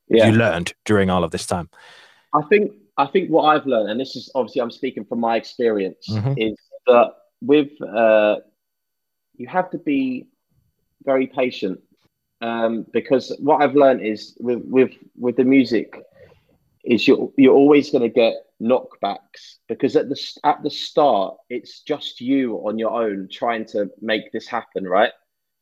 yeah. 0.10 0.28
you 0.28 0.34
learned 0.34 0.74
during 0.84 1.10
all 1.10 1.24
of 1.24 1.32
this 1.32 1.46
time? 1.46 1.70
I 2.34 2.42
think 2.44 2.72
I 2.98 3.08
think 3.08 3.30
what 3.30 3.44
I've 3.44 3.66
learned, 3.66 3.90
and 3.90 4.00
this 4.00 4.16
is 4.16 4.32
obviously 4.36 4.62
I'm 4.62 4.72
speaking 4.72 5.06
from 5.06 5.20
my 5.20 5.36
experience, 5.36 6.08
mm-hmm. 6.10 6.34
is 6.38 6.56
that 6.88 7.14
with 7.42 7.70
uh, 7.82 8.38
you 9.36 9.48
have 9.48 9.70
to 9.72 9.78
be 9.78 10.28
very 11.04 11.28
patient 11.28 11.80
um, 12.42 12.86
because 12.94 13.36
what 13.40 13.62
I've 13.62 13.76
learned 13.76 14.02
is 14.02 14.38
with 14.40 14.62
with 14.66 14.92
with 15.18 15.36
the 15.36 15.44
music 15.44 16.02
is 16.84 17.08
you're 17.08 17.32
you're 17.38 17.54
always 17.54 17.90
going 17.92 18.04
to 18.04 18.10
get 18.10 18.36
knockbacks 18.62 19.58
because 19.68 19.96
at 19.96 20.10
the 20.10 20.40
at 20.44 20.62
the 20.64 20.70
start 20.70 21.36
it's 21.50 21.82
just 21.82 22.22
you 22.22 22.58
on 22.68 22.78
your 22.78 22.92
own 22.92 23.28
trying 23.32 23.66
to 23.66 23.90
make 24.02 24.32
this 24.32 24.48
happen, 24.48 24.88
right? 24.88 25.12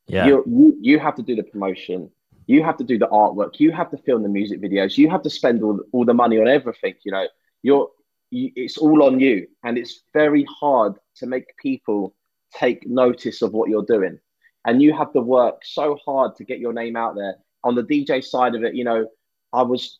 Yeah, 0.07 0.25
you 0.25 0.43
you 0.47 0.77
you 0.79 0.99
have 0.99 1.15
to 1.15 1.23
do 1.23 1.35
the 1.35 1.43
promotion 1.43 2.09
you 2.49 2.63
have 2.63 2.77
to 2.77 2.83
do 2.83 2.97
the 2.97 3.07
artwork. 3.09 3.59
You 3.59 3.71
have 3.71 3.91
to 3.91 3.97
film 3.97 4.23
the 4.23 4.27
music 4.27 4.59
videos. 4.59 4.97
You 4.97 5.07
have 5.11 5.21
to 5.21 5.29
spend 5.29 5.61
all, 5.61 5.79
all 5.91 6.03
the 6.03 6.15
money 6.15 6.39
on 6.39 6.47
everything. 6.47 6.95
You 7.03 7.11
know, 7.11 7.27
you're 7.61 7.91
you, 8.31 8.51
it's 8.55 8.79
all 8.79 9.03
on 9.03 9.19
you, 9.19 9.47
and 9.63 9.77
it's 9.77 10.01
very 10.13 10.47
hard 10.59 10.95
to 11.17 11.27
make 11.27 11.55
people 11.57 12.15
take 12.51 12.87
notice 12.87 13.43
of 13.43 13.53
what 13.53 13.69
you're 13.69 13.85
doing. 13.85 14.19
And 14.65 14.81
you 14.81 14.93
have 14.93 15.13
to 15.13 15.21
work 15.21 15.61
so 15.63 15.99
hard 16.03 16.35
to 16.37 16.43
get 16.43 16.57
your 16.57 16.73
name 16.73 16.95
out 16.95 17.15
there. 17.15 17.35
On 17.63 17.75
the 17.75 17.83
DJ 17.83 18.23
side 18.23 18.55
of 18.55 18.63
it, 18.63 18.73
you 18.73 18.83
know, 18.83 19.07
I 19.53 19.61
was 19.61 19.99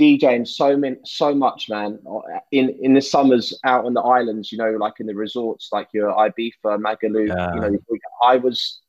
DJing 0.00 0.48
so 0.48 0.78
many, 0.78 0.96
so 1.04 1.34
much, 1.34 1.68
man. 1.68 1.98
Uh, 2.10 2.20
in 2.50 2.70
in 2.80 2.94
the 2.94 3.02
summers 3.02 3.52
out 3.62 3.84
on 3.84 3.92
the 3.92 4.00
islands, 4.00 4.50
you 4.50 4.56
know, 4.56 4.70
like 4.70 5.00
in 5.00 5.06
the 5.06 5.14
resorts, 5.14 5.68
like 5.70 5.88
your 5.92 6.12
Ibiza, 6.12 6.80
Magaluf. 6.86 7.28
Yeah. 7.28 7.54
You 7.54 7.60
know, 7.60 7.78
I 8.22 8.36
was 8.36 8.80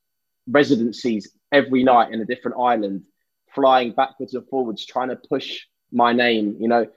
residencies 0.48 1.34
every 1.52 1.84
night 1.84 2.12
in 2.12 2.22
a 2.22 2.26
different 2.26 2.58
island, 2.60 3.04
flying 3.54 3.92
backwards 3.92 4.34
and 4.34 4.48
forwards, 4.48 4.86
trying 4.86 5.10
to 5.10 5.16
push 5.16 5.62
my 5.92 6.14
name, 6.14 6.58
you 6.60 6.68
know, 6.68 6.88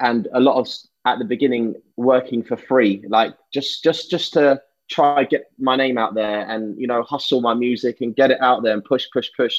and 0.00 0.28
a 0.32 0.40
lot 0.40 0.56
of 0.58 0.68
at 1.04 1.18
the 1.18 1.24
beginning 1.24 1.74
working 1.96 2.42
for 2.42 2.56
free, 2.56 3.04
like 3.08 3.34
just 3.52 3.82
just 3.82 4.10
just 4.10 4.32
to 4.34 4.60
try 4.90 5.24
get 5.24 5.50
my 5.58 5.76
name 5.76 5.96
out 5.96 6.14
there 6.14 6.48
and 6.48 6.78
you 6.78 6.86
know 6.86 7.02
hustle 7.02 7.40
my 7.40 7.54
music 7.54 8.00
and 8.00 8.14
get 8.14 8.30
it 8.30 8.40
out 8.40 8.62
there 8.62 8.74
and 8.74 8.84
push 8.84 9.06
push 9.12 9.28
push. 9.36 9.58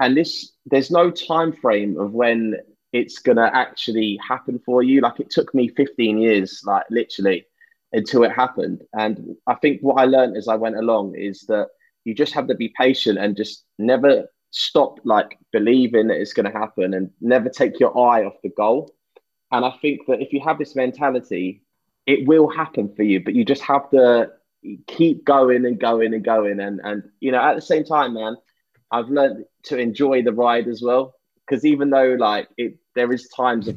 And 0.00 0.16
this 0.16 0.52
there's 0.66 0.90
no 0.90 1.10
time 1.10 1.52
frame 1.52 1.98
of 1.98 2.12
when 2.12 2.56
it's 2.92 3.18
gonna 3.18 3.50
actually 3.52 4.18
happen 4.26 4.60
for 4.64 4.82
you. 4.82 5.00
Like 5.00 5.20
it 5.20 5.30
took 5.30 5.54
me 5.54 5.68
15 5.68 6.18
years, 6.18 6.62
like 6.64 6.84
literally, 6.90 7.46
until 7.92 8.24
it 8.24 8.32
happened. 8.32 8.82
And 8.92 9.36
I 9.46 9.54
think 9.54 9.80
what 9.80 10.00
I 10.00 10.04
learned 10.04 10.36
as 10.36 10.48
I 10.48 10.54
went 10.54 10.76
along 10.76 11.16
is 11.16 11.40
that 11.42 11.68
you 12.04 12.14
just 12.14 12.34
have 12.34 12.46
to 12.48 12.54
be 12.54 12.72
patient 12.76 13.18
and 13.18 13.36
just 13.36 13.64
never 13.78 14.26
stop 14.50 14.98
like 15.04 15.38
believing 15.52 16.06
that 16.08 16.20
it's 16.20 16.32
going 16.32 16.50
to 16.50 16.58
happen 16.58 16.94
and 16.94 17.10
never 17.20 17.48
take 17.48 17.80
your 17.80 17.96
eye 17.98 18.24
off 18.24 18.34
the 18.42 18.50
goal. 18.50 18.94
And 19.50 19.64
I 19.64 19.72
think 19.82 20.02
that 20.06 20.20
if 20.20 20.32
you 20.32 20.40
have 20.40 20.58
this 20.58 20.76
mentality, 20.76 21.62
it 22.06 22.26
will 22.26 22.48
happen 22.48 22.94
for 22.94 23.02
you, 23.02 23.22
but 23.22 23.34
you 23.34 23.44
just 23.44 23.62
have 23.62 23.90
to 23.90 24.30
keep 24.86 25.24
going 25.24 25.66
and 25.66 25.78
going 25.78 26.14
and 26.14 26.24
going. 26.24 26.60
And, 26.60 26.80
and 26.84 27.02
you 27.20 27.32
know, 27.32 27.40
at 27.40 27.54
the 27.54 27.62
same 27.62 27.84
time, 27.84 28.14
man, 28.14 28.36
I've 28.90 29.08
learned 29.08 29.44
to 29.64 29.78
enjoy 29.78 30.22
the 30.22 30.32
ride 30.32 30.68
as 30.68 30.82
well. 30.82 31.14
Because 31.46 31.64
even 31.64 31.90
though 31.90 32.16
like 32.18 32.48
it, 32.56 32.78
there 32.94 33.12
is 33.12 33.28
times 33.28 33.68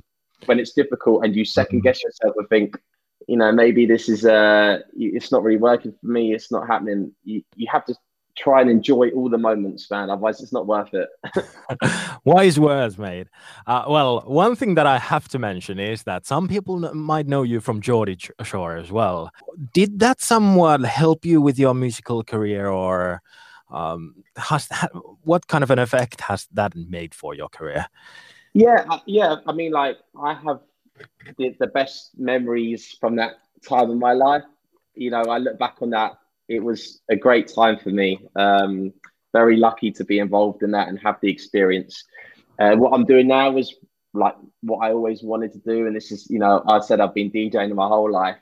when 0.45 0.59
it's 0.59 0.73
difficult 0.73 1.25
and 1.25 1.35
you 1.35 1.43
second 1.43 1.81
guess 1.81 2.03
yourself 2.03 2.35
and 2.37 2.47
think, 2.49 2.77
you 3.27 3.35
know, 3.35 3.51
maybe 3.51 3.85
this 3.85 4.07
is 4.07 4.25
uh, 4.25 4.79
it's 4.95 5.31
not 5.31 5.43
really 5.43 5.57
working 5.57 5.93
for 5.99 6.07
me. 6.07 6.33
It's 6.33 6.51
not 6.51 6.67
happening. 6.67 7.11
You, 7.23 7.41
you 7.55 7.67
have 7.69 7.83
to 7.85 7.95
try 8.37 8.61
and 8.61 8.69
enjoy 8.69 9.09
all 9.09 9.29
the 9.29 9.37
moments, 9.37 9.89
man. 9.89 10.09
Otherwise, 10.09 10.41
it's 10.41 10.53
not 10.53 10.67
worth 10.67 10.93
it. 10.93 11.09
Wise 12.23 12.59
words, 12.59 12.97
mate. 12.97 13.27
Uh, 13.65 13.85
well, 13.87 14.21
one 14.21 14.55
thing 14.55 14.75
that 14.75 14.85
I 14.85 14.99
have 14.99 15.27
to 15.29 15.39
mention 15.39 15.79
is 15.79 16.03
that 16.03 16.25
some 16.25 16.47
people 16.47 16.79
might 16.93 17.27
know 17.27 17.43
you 17.43 17.59
from 17.59 17.81
Geordie 17.81 18.17
Shore 18.43 18.77
as 18.77 18.91
well. 18.91 19.31
Did 19.73 19.99
that 19.99 20.21
somewhat 20.21 20.85
help 20.85 21.25
you 21.25 21.41
with 21.41 21.57
your 21.57 21.73
musical 21.73 22.23
career, 22.23 22.67
or 22.67 23.21
um, 23.71 24.23
has 24.37 24.67
that, 24.67 24.91
what 25.23 25.47
kind 25.47 25.63
of 25.63 25.71
an 25.71 25.79
effect 25.79 26.21
has 26.21 26.47
that 26.53 26.75
made 26.75 27.15
for 27.15 27.33
your 27.33 27.49
career? 27.49 27.87
Yeah, 28.53 28.85
uh, 28.89 28.99
yeah. 29.05 29.37
I 29.47 29.51
mean, 29.51 29.71
like 29.71 29.97
I 30.19 30.33
have 30.33 30.61
the, 31.37 31.55
the 31.59 31.67
best 31.67 32.11
memories 32.17 32.95
from 32.99 33.15
that 33.17 33.39
time 33.67 33.89
in 33.91 33.99
my 33.99 34.13
life. 34.13 34.43
You 34.95 35.11
know, 35.11 35.21
I 35.21 35.37
look 35.37 35.59
back 35.59 35.77
on 35.81 35.91
that 35.91 36.17
it 36.47 36.63
was 36.63 37.01
a 37.09 37.15
great 37.15 37.51
time 37.53 37.77
for 37.77 37.89
me. 37.89 38.19
Um, 38.35 38.93
very 39.33 39.57
lucky 39.57 39.91
to 39.91 40.05
be 40.05 40.19
involved 40.19 40.63
in 40.63 40.71
that 40.71 40.87
and 40.87 40.99
have 40.99 41.17
the 41.21 41.29
experience. 41.29 42.03
Uh, 42.59 42.75
what 42.75 42.93
I'm 42.93 43.05
doing 43.05 43.27
now 43.27 43.55
is 43.57 43.75
like 44.13 44.35
what 44.61 44.79
I 44.79 44.91
always 44.91 45.21
wanted 45.21 45.53
to 45.53 45.59
do, 45.59 45.85
and 45.85 45.95
this 45.95 46.11
is, 46.11 46.29
you 46.29 46.39
know, 46.39 46.63
I 46.67 46.79
said 46.79 46.99
I've 46.99 47.13
been 47.13 47.31
DJing 47.31 47.75
my 47.75 47.87
whole 47.87 48.11
life, 48.11 48.37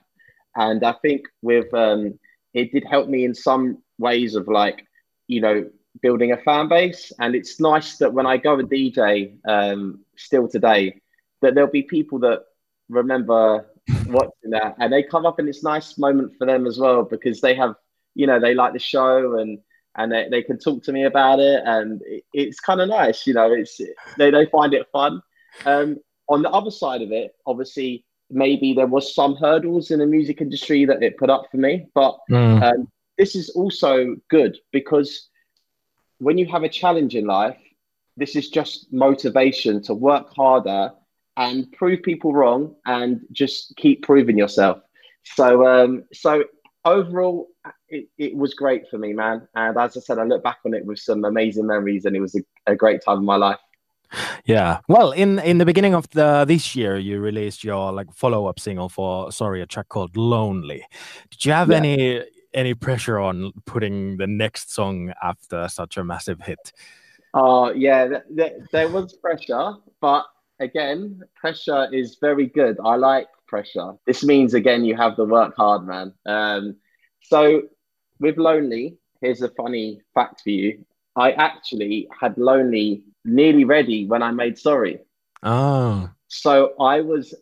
and 0.55 0.83
I 0.83 0.93
think 1.01 1.25
with 1.41 1.73
um, 1.73 2.17
it 2.53 2.71
did 2.71 2.85
help 2.85 3.09
me 3.09 3.25
in 3.25 3.33
some 3.33 3.79
ways 3.97 4.35
of 4.35 4.47
like, 4.47 4.85
you 5.27 5.41
know, 5.41 5.69
building 6.01 6.31
a 6.31 6.37
fan 6.37 6.69
base. 6.69 7.11
And 7.19 7.35
it's 7.35 7.59
nice 7.59 7.97
that 7.97 8.13
when 8.13 8.25
I 8.25 8.37
go 8.37 8.59
and 8.59 8.69
DJ, 8.69 9.37
um, 9.47 9.99
still 10.15 10.47
today, 10.47 11.01
that 11.41 11.55
there'll 11.55 11.69
be 11.69 11.83
people 11.83 12.19
that 12.19 12.43
remember 12.89 13.65
watching 14.07 14.51
that, 14.51 14.75
and 14.79 14.93
they 14.93 15.03
come 15.03 15.25
up, 15.25 15.39
and 15.39 15.49
it's 15.49 15.63
nice 15.63 15.97
moment 15.97 16.33
for 16.37 16.45
them 16.45 16.65
as 16.67 16.77
well 16.77 17.03
because 17.03 17.41
they 17.41 17.55
have 17.55 17.75
you 18.15 18.25
know 18.25 18.39
they 18.39 18.55
like 18.55 18.73
the 18.73 18.79
show 18.79 19.37
and 19.37 19.59
and 19.97 20.11
they, 20.11 20.27
they 20.29 20.41
can 20.41 20.57
talk 20.57 20.83
to 20.83 20.91
me 20.91 21.03
about 21.03 21.39
it 21.39 21.61
and 21.65 22.01
it, 22.05 22.23
it's 22.33 22.59
kind 22.59 22.81
of 22.81 22.89
nice 22.89 23.27
you 23.27 23.33
know 23.33 23.51
it's 23.51 23.79
they, 24.17 24.31
they 24.31 24.45
find 24.47 24.73
it 24.73 24.87
fun 24.91 25.21
um, 25.65 25.97
on 26.27 26.41
the 26.41 26.49
other 26.49 26.71
side 26.71 27.01
of 27.01 27.11
it 27.11 27.35
obviously 27.45 28.03
maybe 28.29 28.73
there 28.73 28.87
was 28.87 29.13
some 29.13 29.35
hurdles 29.35 29.91
in 29.91 29.99
the 29.99 30.05
music 30.05 30.41
industry 30.41 30.85
that 30.85 31.03
it 31.03 31.17
put 31.17 31.29
up 31.29 31.45
for 31.51 31.57
me 31.57 31.85
but 31.93 32.17
mm. 32.31 32.61
um, 32.63 32.87
this 33.17 33.35
is 33.35 33.49
also 33.51 34.15
good 34.29 34.57
because 34.71 35.29
when 36.17 36.37
you 36.37 36.45
have 36.47 36.63
a 36.63 36.69
challenge 36.69 37.15
in 37.15 37.25
life 37.25 37.57
this 38.17 38.35
is 38.35 38.49
just 38.49 38.91
motivation 38.91 39.81
to 39.83 39.93
work 39.93 40.33
harder 40.33 40.91
and 41.37 41.71
prove 41.73 42.01
people 42.01 42.33
wrong 42.33 42.73
and 42.85 43.21
just 43.31 43.75
keep 43.75 44.01
proving 44.03 44.37
yourself 44.37 44.79
so 45.23 45.67
um 45.67 46.03
so 46.13 46.43
overall 46.85 47.47
it, 47.95 48.07
it 48.17 48.35
was 48.35 48.53
great 48.53 48.89
for 48.89 48.97
me, 48.97 49.13
man. 49.13 49.47
And 49.55 49.77
as 49.77 49.97
I 49.97 49.99
said, 49.99 50.19
I 50.19 50.23
look 50.23 50.43
back 50.43 50.59
on 50.65 50.73
it 50.73 50.85
with 50.85 50.99
some 50.99 51.23
amazing 51.23 51.67
memories, 51.67 52.05
and 52.05 52.15
it 52.15 52.21
was 52.21 52.35
a, 52.35 52.71
a 52.71 52.75
great 52.75 53.01
time 53.03 53.19
in 53.19 53.25
my 53.25 53.37
life. 53.37 53.59
Yeah. 54.45 54.79
Well, 54.87 55.11
in 55.11 55.39
in 55.39 55.57
the 55.57 55.65
beginning 55.65 55.95
of 55.95 56.09
the 56.11 56.45
this 56.45 56.75
year, 56.75 56.97
you 56.97 57.19
released 57.19 57.63
your 57.63 57.91
like 57.91 58.11
follow 58.13 58.47
up 58.47 58.59
single 58.59 58.89
for 58.89 59.31
sorry, 59.31 59.61
a 59.61 59.65
track 59.65 59.89
called 59.89 60.15
"Lonely." 60.15 60.85
Did 61.31 61.45
you 61.45 61.51
have 61.51 61.69
yeah. 61.69 61.77
any 61.77 62.23
any 62.53 62.73
pressure 62.73 63.19
on 63.19 63.51
putting 63.65 64.17
the 64.17 64.27
next 64.27 64.73
song 64.73 65.13
after 65.21 65.67
such 65.67 65.97
a 65.97 66.03
massive 66.03 66.41
hit? 66.41 66.71
Oh 67.33 67.65
uh, 67.65 67.71
yeah, 67.71 68.07
th- 68.07 68.23
th- 68.37 68.53
there 68.71 68.87
was 68.89 69.13
pressure, 69.13 69.73
but 69.99 70.25
again, 70.59 71.21
pressure 71.35 71.87
is 71.91 72.17
very 72.21 72.45
good. 72.45 72.77
I 72.83 72.95
like 72.95 73.27
pressure. 73.47 73.93
This 74.05 74.23
means 74.23 74.53
again 74.53 74.85
you 74.85 74.95
have 74.95 75.15
to 75.17 75.25
work 75.25 75.55
hard, 75.55 75.85
man. 75.85 76.13
Um, 76.25 76.77
so 77.21 77.63
with 78.19 78.37
Lonely, 78.37 78.97
here's 79.21 79.41
a 79.41 79.49
funny 79.49 80.01
fact 80.13 80.41
for 80.41 80.49
you. 80.49 80.85
I 81.15 81.31
actually 81.31 82.07
had 82.19 82.37
Lonely 82.37 83.03
nearly 83.23 83.63
ready 83.63 84.05
when 84.05 84.21
I 84.21 84.31
made 84.31 84.57
Sorry. 84.57 84.99
Oh. 85.43 86.09
So 86.27 86.73
I 86.79 87.01
was 87.01 87.33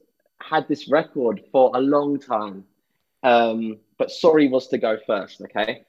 had 0.41 0.67
this 0.67 0.89
record 0.89 1.41
for 1.51 1.71
a 1.73 1.79
long 1.79 2.19
time. 2.19 2.65
Um, 3.23 3.79
but 3.97 4.11
Sorry 4.11 4.49
was 4.49 4.67
to 4.67 4.77
go 4.77 4.97
first, 5.07 5.41
okay? 5.41 5.83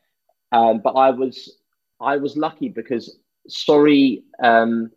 Um, 0.53 0.81
but 0.83 0.93
I 0.93 1.11
was 1.11 1.59
I 2.01 2.17
was 2.17 2.37
lucky 2.37 2.69
because 2.69 3.19
Sorry 3.49 4.25
um, 4.43 4.91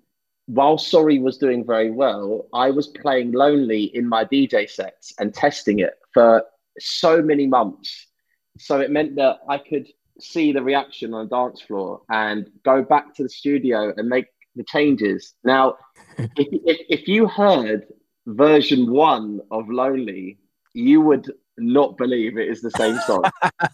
while 0.45 0.77
Sorry 0.77 1.19
was 1.19 1.37
doing 1.37 1.65
very 1.65 1.91
well, 1.91 2.47
I 2.53 2.71
was 2.71 2.87
playing 2.87 3.33
Lonely 3.33 3.83
in 3.95 4.07
my 4.07 4.23
DJ 4.23 4.69
sets 4.69 5.13
and 5.19 5.33
testing 5.33 5.79
it 5.79 5.95
for 6.13 6.43
so 6.79 7.21
many 7.21 7.47
months 7.47 8.06
so 8.59 8.79
it 8.79 8.91
meant 8.91 9.15
that 9.15 9.39
I 9.47 9.57
could 9.57 9.87
see 10.19 10.51
the 10.51 10.61
reaction 10.61 11.13
on 11.13 11.27
the 11.27 11.35
dance 11.35 11.61
floor 11.61 12.01
and 12.09 12.49
go 12.63 12.83
back 12.83 13.13
to 13.15 13.23
the 13.23 13.29
studio 13.29 13.93
and 13.95 14.09
make 14.09 14.25
the 14.55 14.63
changes. 14.63 15.33
Now, 15.43 15.77
if, 16.17 16.29
if, 16.37 16.77
if 16.89 17.07
you 17.07 17.27
heard 17.27 17.87
version 18.25 18.91
one 18.91 19.41
of 19.51 19.69
Lonely, 19.69 20.37
you 20.73 21.01
would 21.01 21.31
not 21.57 21.97
believe 21.97 22.37
it 22.37 22.49
is 22.49 22.61
the 22.61 22.71
same 22.71 22.97
song. 22.99 23.23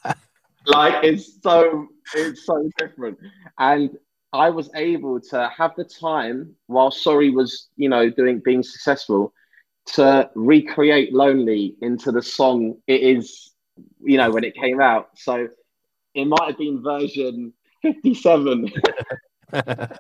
like 0.68 1.04
it's 1.04 1.42
so 1.42 1.88
it's 2.14 2.46
so 2.46 2.70
different. 2.78 3.18
And 3.58 3.98
I 4.32 4.50
was 4.50 4.70
able 4.76 5.20
to 5.22 5.52
have 5.56 5.74
the 5.76 5.84
time 5.84 6.56
while 6.68 6.92
Sorry 6.92 7.30
was, 7.30 7.68
you 7.76 7.90
know, 7.90 8.10
doing 8.10 8.40
being 8.40 8.64
successful 8.64 9.34
to 9.86 10.30
recreate 10.36 11.14
Lonely 11.14 11.76
into 11.82 12.12
the 12.12 12.22
song 12.22 12.78
it 12.88 13.02
is 13.02 13.53
you 14.02 14.18
know, 14.18 14.32
when 14.32 14.44
it 14.44 14.56
came 14.56 14.82
out. 14.82 15.10
So 15.16 15.48
it 16.14 16.26
might 16.26 16.48
have 16.48 16.58
been 16.58 16.82
version 16.82 17.54
57. 17.82 18.72
but, 19.52 20.00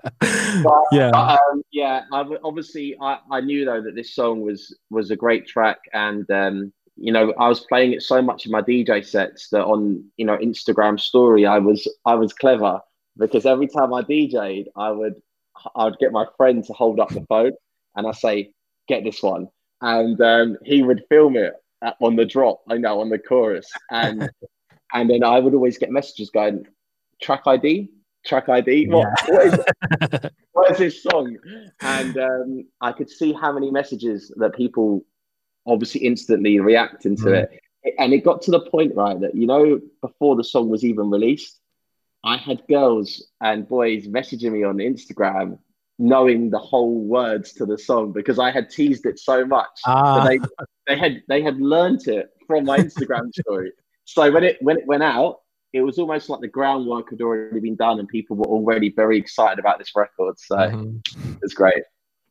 yeah, 0.91 1.11
but, 1.11 1.39
um, 1.39 1.63
yeah. 1.71 2.03
I, 2.11 2.25
obviously, 2.43 2.95
I, 2.99 3.19
I 3.31 3.41
knew 3.41 3.65
though 3.65 3.81
that 3.81 3.95
this 3.95 4.15
song 4.15 4.41
was 4.41 4.75
was 4.89 5.11
a 5.11 5.15
great 5.15 5.47
track, 5.47 5.79
and 5.93 6.29
um, 6.31 6.73
you 6.95 7.11
know, 7.11 7.33
I 7.39 7.47
was 7.49 7.61
playing 7.61 7.93
it 7.93 8.01
so 8.01 8.21
much 8.21 8.45
in 8.45 8.51
my 8.51 8.61
DJ 8.61 9.05
sets 9.05 9.49
that 9.49 9.63
on 9.63 10.05
you 10.17 10.25
know 10.25 10.37
Instagram 10.37 10.99
story, 10.99 11.45
I 11.45 11.59
was 11.59 11.87
I 12.05 12.15
was 12.15 12.33
clever 12.33 12.81
because 13.17 13.45
every 13.45 13.67
time 13.67 13.93
I 13.93 14.01
DJ'd, 14.01 14.69
I 14.75 14.91
would 14.91 15.21
I 15.75 15.85
would 15.85 15.99
get 15.99 16.11
my 16.11 16.25
friend 16.37 16.63
to 16.65 16.73
hold 16.73 16.99
up 16.99 17.09
the 17.09 17.25
phone, 17.27 17.53
and 17.95 18.07
I 18.07 18.11
say, 18.11 18.53
"Get 18.87 19.03
this 19.03 19.21
one," 19.21 19.49
and 19.81 20.19
um, 20.21 20.57
he 20.63 20.81
would 20.83 21.03
film 21.09 21.35
it 21.37 21.53
on 22.01 22.15
the 22.15 22.25
drop, 22.25 22.61
I 22.69 22.77
know, 22.77 23.01
on 23.01 23.09
the 23.09 23.19
chorus. 23.19 23.69
And 23.91 24.29
and 24.93 25.09
then 25.09 25.23
I 25.23 25.39
would 25.39 25.53
always 25.53 25.77
get 25.77 25.91
messages 25.91 26.29
going, 26.29 26.65
track 27.21 27.43
ID, 27.47 27.89
track 28.25 28.49
ID. 28.49 28.87
What, 28.87 29.07
yeah. 29.27 29.33
what, 29.33 29.45
is, 29.45 29.59
what 30.51 30.71
is 30.71 30.77
this 30.77 31.03
song? 31.03 31.37
And 31.81 32.17
um, 32.17 32.65
I 32.79 32.91
could 32.91 33.09
see 33.09 33.33
how 33.33 33.51
many 33.51 33.71
messages 33.71 34.31
that 34.37 34.55
people 34.55 35.05
obviously 35.65 36.01
instantly 36.01 36.59
reacting 36.59 37.15
to 37.17 37.23
mm. 37.23 37.43
it. 37.43 37.59
And 37.97 38.13
it 38.13 38.23
got 38.23 38.41
to 38.43 38.51
the 38.51 38.61
point, 38.61 38.95
right, 38.95 39.19
that, 39.19 39.35
you 39.35 39.45
know, 39.45 39.81
before 40.01 40.35
the 40.35 40.43
song 40.43 40.69
was 40.69 40.85
even 40.85 41.09
released, 41.09 41.59
I 42.23 42.37
had 42.37 42.65
girls 42.69 43.27
and 43.41 43.67
boys 43.67 44.07
messaging 44.07 44.53
me 44.53 44.63
on 44.63 44.77
Instagram 44.77 45.57
knowing 45.99 46.49
the 46.49 46.59
whole 46.59 46.99
words 46.99 47.53
to 47.53 47.65
the 47.65 47.77
song 47.77 48.11
because 48.11 48.39
I 48.39 48.51
had 48.51 48.69
teased 48.69 49.05
it 49.05 49.19
so 49.19 49.45
much. 49.45 49.69
Ah. 49.85 50.25
They, 50.27 50.39
they 50.87 50.97
had 50.97 51.21
they 51.27 51.41
had 51.41 51.57
learned 51.57 52.07
it 52.07 52.29
from 52.47 52.65
my 52.65 52.77
Instagram 52.77 53.33
story. 53.39 53.71
So 54.05 54.31
when 54.31 54.43
it 54.43 54.57
when 54.61 54.77
it 54.77 54.85
went 54.87 55.03
out, 55.03 55.39
it 55.71 55.81
was 55.81 55.97
almost 55.97 56.29
like 56.29 56.41
the 56.41 56.47
groundwork 56.47 57.09
had 57.09 57.21
already 57.21 57.59
been 57.59 57.75
done 57.75 57.99
and 57.99 58.07
people 58.07 58.35
were 58.35 58.45
already 58.45 58.91
very 58.95 59.17
excited 59.17 59.59
about 59.59 59.79
this 59.79 59.91
record. 59.95 60.35
So 60.39 60.55
mm-hmm. 60.55 61.33
it's 61.41 61.53
great. 61.53 61.83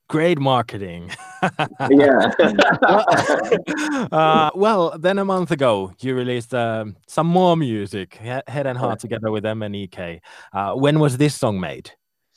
Great 0.09 0.39
marketing. 0.39 1.11
yeah. 1.91 2.33
uh, 4.13 4.51
well, 4.55 4.99
then 4.99 5.19
a 5.19 5.25
month 5.25 5.51
ago, 5.51 5.93
you 6.01 6.15
released 6.15 6.55
um, 6.55 6.97
some 7.09 7.27
more 7.27 7.57
music, 7.57 8.17
Head 8.17 8.67
and 8.67 8.77
Heart, 8.77 8.99
together 8.99 9.31
with 9.31 9.47
M 9.47 9.61
MNEK. 9.61 10.21
Uh, 10.53 10.75
when 10.75 11.01
was 11.01 11.17
this 11.17 11.35
song 11.35 11.59
made? 11.59 11.93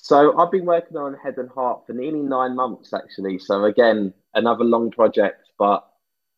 So 0.05 0.38
I've 0.38 0.51
been 0.51 0.65
working 0.65 0.97
on 0.97 1.15
Head 1.15 1.39
and 1.39 1.50
Heart 1.50 1.88
for 1.88 1.93
nearly 1.93 2.19
nine 2.19 2.55
months, 2.55 2.93
actually. 2.93 3.39
So 3.39 3.65
again, 3.65 4.13
another 4.35 4.63
long 4.63 4.91
project, 4.91 5.50
but 5.57 5.83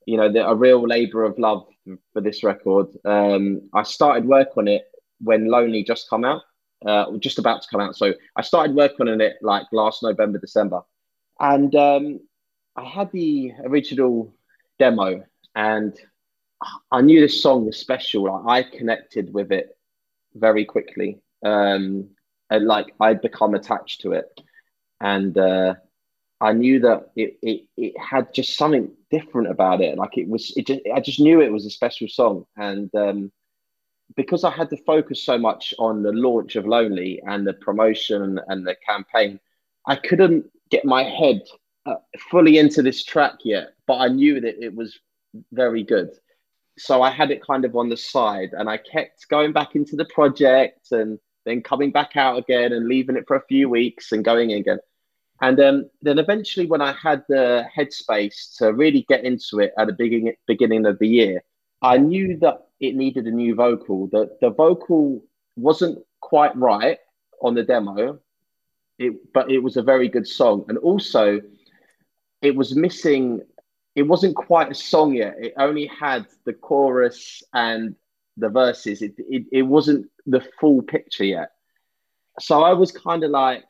you 0.06 0.16
know, 0.16 0.28
a 0.28 0.56
real 0.56 0.88
labour 0.88 1.26
of 1.26 1.38
love 1.38 1.68
for 2.14 2.22
this 2.22 2.46
record. 2.46 2.88
Um, 3.04 3.70
I 3.74 3.84
started 3.84 4.24
work 4.24 4.56
on 4.56 4.70
it 4.70 4.86
when 5.20 5.50
Lonely 5.50 5.84
just 5.84 6.10
come 6.10 6.24
out, 6.24 6.44
uh, 6.86 7.08
just 7.18 7.40
about 7.40 7.62
to 7.62 7.68
come 7.68 7.82
out. 7.82 7.98
So 7.98 8.14
I 8.38 8.42
started 8.42 8.74
working 8.74 9.10
on 9.10 9.20
it 9.20 9.36
like 9.42 9.66
last 9.74 10.02
November, 10.02 10.40
December, 10.40 10.80
and 11.42 11.76
um, 11.76 12.22
I 12.78 12.86
had 12.86 13.12
the 13.12 13.52
original 13.66 14.34
demo, 14.80 15.26
and 15.56 15.94
I 16.90 17.02
knew 17.02 17.20
this 17.20 17.44
song 17.44 17.66
was 17.66 17.76
special. 17.76 18.34
I 18.48 18.64
connected 18.64 19.34
with 19.34 19.52
it 19.52 19.78
very 20.36 20.64
quickly. 20.64 21.20
Um, 21.44 22.12
and 22.50 22.66
like 22.66 22.94
I'd 23.00 23.22
become 23.22 23.56
attached 23.56 24.02
to 24.02 24.14
it, 24.14 24.42
and 25.00 25.38
uh, 25.38 25.76
I 26.40 26.54
knew 26.54 26.80
that 26.82 27.12
it, 27.16 27.38
it 27.42 27.68
it 27.78 27.94
had 28.00 28.34
just 28.34 28.58
something 28.58 28.92
different 29.12 29.50
about 29.50 29.82
it. 29.82 29.98
Like 29.98 30.18
it 30.18 30.28
was, 30.28 30.54
it 30.56 30.68
just 30.68 30.82
I 30.94 31.00
just 31.00 31.20
knew 31.20 31.42
it 31.42 31.52
was 31.52 31.66
a 31.66 31.72
special 31.72 32.08
song, 32.08 32.46
and 32.56 32.94
um, 32.96 33.32
because 34.16 34.44
I 34.44 34.52
had 34.52 34.70
to 34.70 34.78
focus 34.78 35.24
so 35.24 35.38
much 35.38 35.74
on 35.80 36.04
the 36.04 36.14
launch 36.14 36.56
of 36.56 36.66
Lonely 36.66 37.22
and 37.26 37.46
the 37.46 37.54
promotion 37.54 38.40
and 38.48 38.66
the 38.66 38.76
campaign, 38.88 39.40
I 39.86 39.96
couldn't 39.96 40.46
get 40.70 40.86
my 40.86 41.04
head 41.04 41.42
uh, 41.86 41.96
fully 42.30 42.58
into 42.58 42.82
this 42.82 43.04
track 43.04 43.34
yet. 43.44 43.70
But 43.86 43.98
I 43.98 44.08
knew 44.08 44.40
that 44.42 44.64
it 44.64 44.74
was 44.74 44.98
very 45.52 45.84
good. 45.84 46.12
So 46.78 47.02
I 47.02 47.10
had 47.10 47.32
it 47.32 47.46
kind 47.46 47.66
of 47.66 47.76
on 47.76 47.90
the 47.90 47.98
side 47.98 48.50
and 48.54 48.70
I 48.70 48.78
kept 48.78 49.28
going 49.30 49.52
back 49.52 49.76
into 49.76 49.96
the 49.96 50.06
project 50.06 50.92
and 50.92 51.18
then 51.48 51.62
coming 51.62 51.92
back 51.92 52.16
out 52.16 52.38
again 52.38 52.74
and 52.74 52.88
leaving 52.88 53.16
it 53.16 53.26
for 53.28 53.38
a 53.38 53.46
few 53.48 53.70
weeks 53.70 54.12
and 54.12 54.26
going 54.26 54.52
again. 54.52 54.80
And 55.42 55.60
um, 55.60 55.90
then 56.02 56.18
eventually, 56.18 56.66
when 56.66 56.82
I 56.82 56.94
had 56.94 57.24
the 57.30 57.66
headspace 57.76 58.58
to 58.58 58.74
really 58.74 59.06
get 59.08 59.24
into 59.24 59.60
it 59.60 59.74
at 59.78 59.88
the 59.88 59.94
beginning 59.94 60.34
beginning 60.48 60.86
of 60.86 60.98
the 61.00 61.08
year, 61.08 61.44
I 61.82 61.98
knew 61.98 62.38
that 62.38 62.68
it 62.80 62.96
needed 62.96 63.26
a 63.26 63.32
new 63.32 63.54
vocal. 63.54 64.08
That 64.08 64.40
the 64.42 64.50
vocal 64.50 65.24
wasn't 65.56 66.00
quite 66.22 66.56
right 66.56 66.98
on 67.42 67.54
the 67.54 67.64
demo, 67.64 68.20
it, 68.98 69.32
but 69.34 69.52
it 69.52 69.60
was 69.60 69.78
a 69.78 69.84
very 69.84 70.10
good 70.10 70.28
song. 70.28 70.66
And 70.70 70.78
also, 70.80 71.40
it 72.42 72.56
was 72.56 72.76
missing. 72.76 73.42
It 73.96 74.04
wasn't 74.04 74.36
quite 74.36 74.72
a 74.72 74.76
song 74.76 75.14
yet. 75.14 75.36
It 75.40 75.54
only 75.58 75.86
had 75.86 76.26
the 76.46 76.54
chorus 76.54 77.44
and 77.54 77.96
the 78.38 78.50
verses. 78.50 79.02
It 79.02 79.16
it, 79.18 79.46
it 79.52 79.62
wasn't 79.64 80.10
the 80.26 80.42
full 80.60 80.82
picture 80.82 81.26
yet. 81.26 81.52
So 82.40 82.64
I 82.64 82.74
was 82.74 82.92
kind 82.92 83.24
of 83.24 83.32
like, 83.32 83.64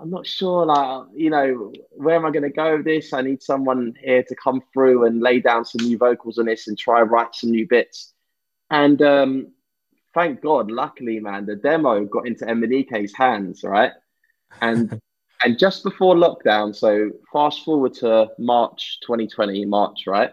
I'm 0.00 0.10
not 0.10 0.26
sure, 0.26 0.66
like, 0.66 1.06
you 1.14 1.30
know, 1.30 1.72
where 1.90 2.14
am 2.14 2.24
I 2.24 2.30
going 2.30 2.44
to 2.44 2.50
go 2.50 2.76
with 2.76 2.84
this? 2.84 3.12
I 3.12 3.22
need 3.22 3.42
someone 3.42 3.94
here 4.00 4.22
to 4.22 4.36
come 4.36 4.62
through 4.72 5.06
and 5.06 5.20
lay 5.20 5.40
down 5.40 5.64
some 5.64 5.84
new 5.84 5.98
vocals 5.98 6.38
on 6.38 6.46
this 6.46 6.68
and 6.68 6.78
try 6.78 7.00
write 7.02 7.34
some 7.34 7.50
new 7.50 7.66
bits. 7.66 8.14
And 8.70 9.02
um, 9.02 9.52
thank 10.14 10.40
God, 10.40 10.70
luckily, 10.70 11.18
man, 11.20 11.46
the 11.46 11.56
demo 11.56 12.04
got 12.04 12.26
into 12.26 12.44
MNEK's 12.44 13.14
hands, 13.14 13.64
right? 13.64 13.92
And 14.60 15.00
and 15.44 15.58
just 15.58 15.82
before 15.82 16.14
lockdown, 16.14 16.74
so 16.74 17.10
fast 17.32 17.64
forward 17.64 17.94
to 17.94 18.28
March 18.38 18.98
2020, 19.02 19.64
March, 19.66 20.04
right? 20.06 20.32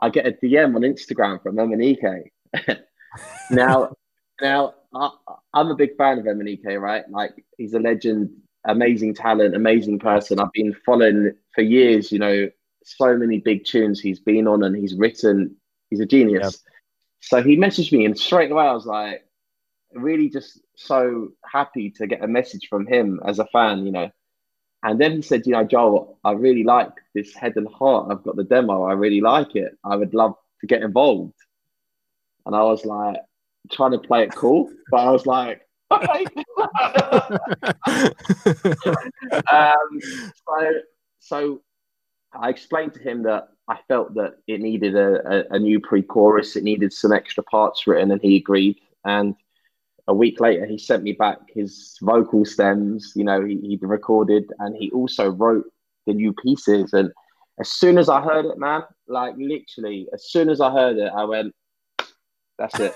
I 0.00 0.10
get 0.10 0.26
a 0.26 0.32
DM 0.32 0.74
on 0.76 0.82
Instagram 0.82 1.42
from 1.42 1.56
MNEK. 1.56 2.30
now, 3.50 3.94
now 4.40 4.74
I, 4.94 5.10
am 5.54 5.70
a 5.70 5.76
big 5.76 5.96
fan 5.96 6.18
of 6.18 6.24
MNEK, 6.24 6.80
right? 6.80 7.08
Like 7.10 7.44
he's 7.58 7.74
a 7.74 7.80
legend, 7.80 8.30
amazing 8.64 9.14
talent, 9.14 9.54
amazing 9.54 9.98
person. 9.98 10.40
I've 10.40 10.52
been 10.52 10.74
following 10.86 11.32
for 11.54 11.62
years. 11.62 12.12
You 12.12 12.18
know, 12.18 12.50
so 12.84 13.16
many 13.16 13.38
big 13.38 13.64
tunes 13.64 14.00
he's 14.00 14.20
been 14.20 14.46
on 14.46 14.62
and 14.62 14.76
he's 14.76 14.94
written. 14.94 15.56
He's 15.90 16.00
a 16.00 16.06
genius. 16.06 16.42
Yep. 16.42 16.72
So 17.20 17.42
he 17.42 17.56
messaged 17.56 17.92
me, 17.92 18.04
and 18.04 18.18
straight 18.18 18.50
away 18.50 18.64
I 18.64 18.72
was 18.72 18.86
like, 18.86 19.24
really 19.94 20.28
just 20.28 20.60
so 20.76 21.28
happy 21.50 21.90
to 21.90 22.06
get 22.06 22.22
a 22.22 22.28
message 22.28 22.68
from 22.68 22.86
him 22.86 23.20
as 23.24 23.38
a 23.38 23.46
fan, 23.46 23.86
you 23.86 23.92
know. 23.92 24.10
And 24.82 25.00
then 25.00 25.12
he 25.12 25.22
said, 25.22 25.46
you 25.46 25.52
know, 25.52 25.64
Joel, 25.64 26.18
I 26.24 26.32
really 26.32 26.64
like 26.64 26.92
this 27.14 27.32
head 27.34 27.54
and 27.56 27.66
heart. 27.68 28.08
I've 28.10 28.22
got 28.22 28.36
the 28.36 28.44
demo. 28.44 28.84
I 28.84 28.92
really 28.92 29.22
like 29.22 29.56
it. 29.56 29.72
I 29.82 29.96
would 29.96 30.12
love 30.12 30.34
to 30.60 30.66
get 30.66 30.82
involved. 30.82 31.34
And 32.46 32.54
I 32.54 32.62
was 32.62 32.84
like, 32.84 33.16
trying 33.72 33.92
to 33.92 33.98
play 33.98 34.22
it 34.24 34.34
cool, 34.34 34.70
but 34.90 34.98
I 34.98 35.10
was 35.10 35.26
like, 35.26 35.62
okay. 35.92 36.26
um, 39.50 40.00
so, 40.34 40.72
so 41.18 41.62
I 42.32 42.48
explained 42.50 42.94
to 42.94 43.00
him 43.00 43.22
that 43.22 43.48
I 43.68 43.78
felt 43.88 44.14
that 44.14 44.34
it 44.46 44.60
needed 44.60 44.96
a, 44.96 45.52
a, 45.52 45.56
a 45.56 45.58
new 45.58 45.80
pre-chorus, 45.80 46.56
it 46.56 46.64
needed 46.64 46.92
some 46.92 47.12
extra 47.12 47.42
parts 47.44 47.86
written, 47.86 48.10
and 48.10 48.20
he 48.20 48.36
agreed. 48.36 48.78
And 49.04 49.34
a 50.06 50.14
week 50.14 50.40
later, 50.40 50.66
he 50.66 50.78
sent 50.78 51.02
me 51.02 51.12
back 51.12 51.38
his 51.48 51.96
vocal 52.02 52.44
stems. 52.44 53.12
You 53.16 53.24
know, 53.24 53.44
he, 53.44 53.56
he 53.56 53.78
recorded 53.80 54.52
and 54.58 54.76
he 54.76 54.90
also 54.90 55.30
wrote 55.30 55.64
the 56.06 56.12
new 56.12 56.32
pieces. 56.34 56.92
And 56.92 57.10
as 57.58 57.72
soon 57.72 57.96
as 57.96 58.08
I 58.08 58.20
heard 58.20 58.44
it, 58.44 58.58
man, 58.58 58.82
like 59.08 59.34
literally, 59.38 60.08
as 60.12 60.30
soon 60.30 60.50
as 60.50 60.60
I 60.60 60.70
heard 60.70 60.98
it, 60.98 61.10
I 61.14 61.24
went, 61.24 61.54
"That's 62.58 62.78
it. 62.80 62.94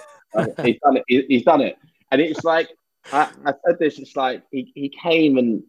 he's 0.63 0.79
done 0.83 0.97
it. 0.97 1.05
He, 1.09 1.25
he's 1.29 1.45
done 1.45 1.61
it." 1.61 1.77
And 2.11 2.21
it's 2.21 2.45
like 2.45 2.69
I, 3.13 3.31
I 3.45 3.53
said 3.67 3.79
this. 3.79 3.99
It's 3.99 4.17
like 4.17 4.43
he, 4.51 4.73
he 4.75 4.89
came 4.89 5.39
and 5.39 5.63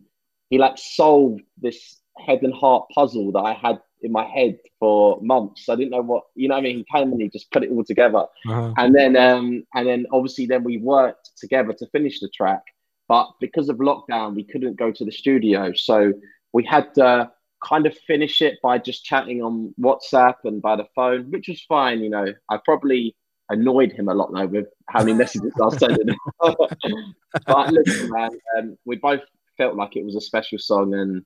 he 0.50 0.58
like 0.58 0.78
solved 0.78 1.42
this 1.62 1.98
head 2.18 2.42
and 2.42 2.54
heart 2.54 2.86
puzzle 2.94 3.32
that 3.34 3.40
I 3.40 3.54
had 3.54 3.80
in 4.02 4.12
my 4.12 4.26
head 4.26 4.58
for 4.80 5.20
months. 5.22 5.68
I 5.70 5.76
didn't 5.76 5.92
know 5.92 6.02
what 6.02 6.24
you 6.36 6.48
know. 6.48 6.56
I 6.56 6.62
mean, 6.62 6.78
he 6.78 6.86
came 6.94 7.12
and 7.12 7.22
he 7.22 7.30
just 7.30 7.52
put 7.52 7.64
it 7.64 7.72
all 7.72 7.84
together, 7.84 8.26
uh-huh. 8.48 8.74
and 8.78 8.96
then 8.96 9.16
um, 9.16 9.64
and 9.76 9.88
then 9.88 10.06
obviously 10.12 10.46
then 10.46 10.64
we 10.64 10.78
worked 10.78 11.32
together 11.38 11.74
to 11.74 11.88
finish 11.88 12.20
the 12.20 12.30
track. 12.30 12.62
But 13.08 13.30
because 13.40 13.70
of 13.70 13.78
lockdown, 13.78 14.36
we 14.36 14.44
couldn't 14.44 14.78
go 14.78 14.92
to 14.92 15.06
the 15.06 15.12
studio, 15.12 15.74
so 15.74 16.14
we 16.54 16.64
had 16.64 16.94
to 16.96 17.32
kind 17.64 17.86
of 17.86 17.98
finish 18.08 18.42
it 18.42 18.58
by 18.64 18.78
just 18.78 19.04
chatting 19.04 19.42
on 19.42 19.74
WhatsApp 19.80 20.36
and 20.46 20.62
by 20.62 20.76
the 20.78 20.86
phone, 20.96 21.30
which 21.32 21.48
was 21.48 21.62
fine. 21.68 22.00
You 22.02 22.10
know, 22.10 22.34
I 22.50 22.60
probably 22.64 23.16
annoyed 23.50 23.92
him 23.92 24.08
a 24.10 24.14
lot 24.14 24.32
though 24.34 24.48
with 24.48 24.68
how 24.88 25.00
many 25.00 25.14
messages 25.14 25.52
I 25.60 25.66
was 25.66 25.78
sending. 25.78 26.16
but 26.42 27.74
listen, 27.74 28.10
man, 28.12 28.30
um, 28.58 28.78
we 28.86 28.98
both 28.98 29.22
felt 29.58 29.76
like 29.76 29.96
it 29.96 30.06
was 30.06 30.16
a 30.16 30.22
special 30.22 30.58
song, 30.58 30.94
and 30.94 31.24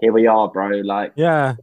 here 0.00 0.12
we 0.12 0.26
are, 0.26 0.48
bro. 0.48 0.68
Like, 0.68 1.12
yeah, 1.16 1.54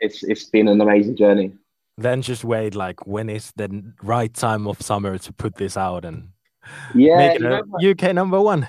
it's 0.00 0.22
it's 0.22 0.44
been 0.44 0.68
an 0.68 0.80
amazing 0.80 1.16
journey. 1.16 1.52
Then 1.98 2.22
just 2.22 2.44
wait, 2.44 2.74
like 2.74 3.06
when 3.06 3.30
is 3.30 3.52
the 3.56 3.92
right 4.02 4.32
time 4.32 4.66
of 4.66 4.82
summer 4.82 5.16
to 5.16 5.32
put 5.32 5.56
this 5.56 5.76
out 5.76 6.04
and 6.04 6.28
yeah, 6.94 7.16
make 7.16 7.40
it 7.40 8.00
UK 8.00 8.14
number 8.14 8.40
one. 8.40 8.68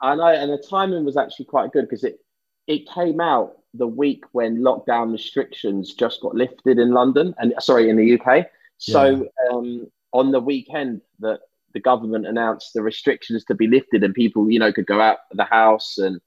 I 0.00 0.14
know, 0.14 0.26
and 0.26 0.50
the 0.50 0.62
timing 0.68 1.04
was 1.04 1.16
actually 1.16 1.46
quite 1.46 1.72
good 1.72 1.82
because 1.82 2.04
it 2.04 2.20
it 2.66 2.88
came 2.92 3.20
out 3.20 3.58
the 3.74 3.86
week 3.86 4.24
when 4.32 4.58
lockdown 4.58 5.12
restrictions 5.12 5.94
just 5.94 6.20
got 6.20 6.34
lifted 6.34 6.78
in 6.78 6.92
London 6.92 7.34
and 7.38 7.54
sorry 7.60 7.88
in 7.88 7.96
the 7.96 8.18
UK. 8.18 8.46
So 8.78 9.04
yeah. 9.06 9.52
um, 9.52 9.86
on 10.16 10.32
the 10.32 10.40
weekend 10.40 11.02
that 11.20 11.40
the 11.74 11.80
government 11.80 12.26
announced 12.26 12.72
the 12.74 12.82
restrictions 12.82 13.44
to 13.44 13.54
be 13.54 13.66
lifted 13.66 14.02
and 14.02 14.14
people, 14.14 14.50
you 14.50 14.58
know, 14.58 14.72
could 14.72 14.86
go 14.86 14.98
out 14.98 15.18
of 15.30 15.36
the 15.36 15.44
house 15.44 15.98
and 15.98 16.18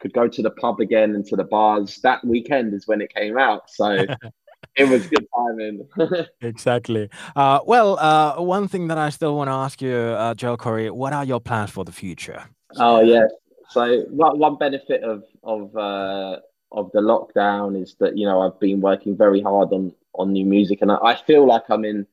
could 0.00 0.12
go 0.12 0.28
to 0.28 0.42
the 0.42 0.50
pub 0.50 0.80
again 0.80 1.14
and 1.14 1.24
to 1.24 1.34
the 1.34 1.44
bars. 1.44 1.98
That 2.02 2.22
weekend 2.26 2.74
is 2.74 2.86
when 2.86 3.00
it 3.00 3.12
came 3.14 3.38
out. 3.38 3.70
So 3.70 4.04
it 4.76 4.86
was 4.86 5.06
good 5.06 5.26
timing. 5.34 5.88
exactly. 6.42 7.08
Uh, 7.34 7.60
well, 7.64 7.98
uh, 7.98 8.36
one 8.42 8.68
thing 8.68 8.88
that 8.88 8.98
I 8.98 9.08
still 9.08 9.34
want 9.34 9.48
to 9.48 9.54
ask 9.54 9.80
you, 9.80 9.96
uh, 9.96 10.34
Joe 10.34 10.58
Corry, 10.58 10.90
what 10.90 11.14
are 11.14 11.24
your 11.24 11.40
plans 11.40 11.70
for 11.70 11.84
the 11.84 11.92
future? 11.92 12.44
Oh 12.76 13.00
yeah. 13.00 13.24
So 13.70 14.02
one, 14.10 14.38
one 14.38 14.56
benefit 14.56 15.02
of 15.02 15.24
of 15.42 15.74
uh, 15.74 16.40
of 16.72 16.90
the 16.92 17.00
lockdown 17.00 17.80
is 17.82 17.96
that 18.00 18.18
you 18.18 18.26
know 18.26 18.42
I've 18.42 18.60
been 18.60 18.82
working 18.82 19.16
very 19.16 19.40
hard 19.40 19.72
on 19.72 19.94
on 20.14 20.32
new 20.32 20.44
music, 20.44 20.82
and 20.82 20.92
I, 20.92 20.98
I 21.02 21.14
feel 21.16 21.46
like 21.46 21.64
I'm 21.70 21.86
in 21.86 22.06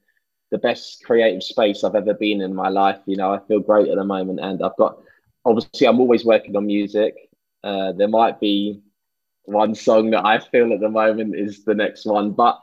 the 0.52 0.58
best 0.58 1.04
creative 1.04 1.44
space 1.44 1.84
I've 1.84 1.96
ever 1.96 2.14
been 2.14 2.42
in 2.42 2.54
my 2.54 2.70
life. 2.70 3.00
You 3.06 3.18
know, 3.18 3.34
I 3.34 3.40
feel 3.48 3.60
great 3.60 3.90
at 3.90 3.98
the 3.98 4.04
moment, 4.04 4.40
and 4.40 4.62
I've 4.64 4.78
got 4.78 5.00
obviously 5.44 5.88
I'm 5.88 6.00
always 6.00 6.26
working 6.26 6.56
on 6.56 6.66
music. 6.66 7.16
Uh, 7.64 7.92
there 7.94 8.08
might 8.08 8.40
be 8.40 8.82
one 9.44 9.76
song 9.76 10.12
that 10.12 10.26
I 10.26 10.40
feel 10.40 10.74
at 10.74 10.80
the 10.80 10.90
moment 10.90 11.36
is 11.36 11.64
the 11.64 11.76
next 11.76 12.06
one, 12.06 12.32
but 12.32 12.62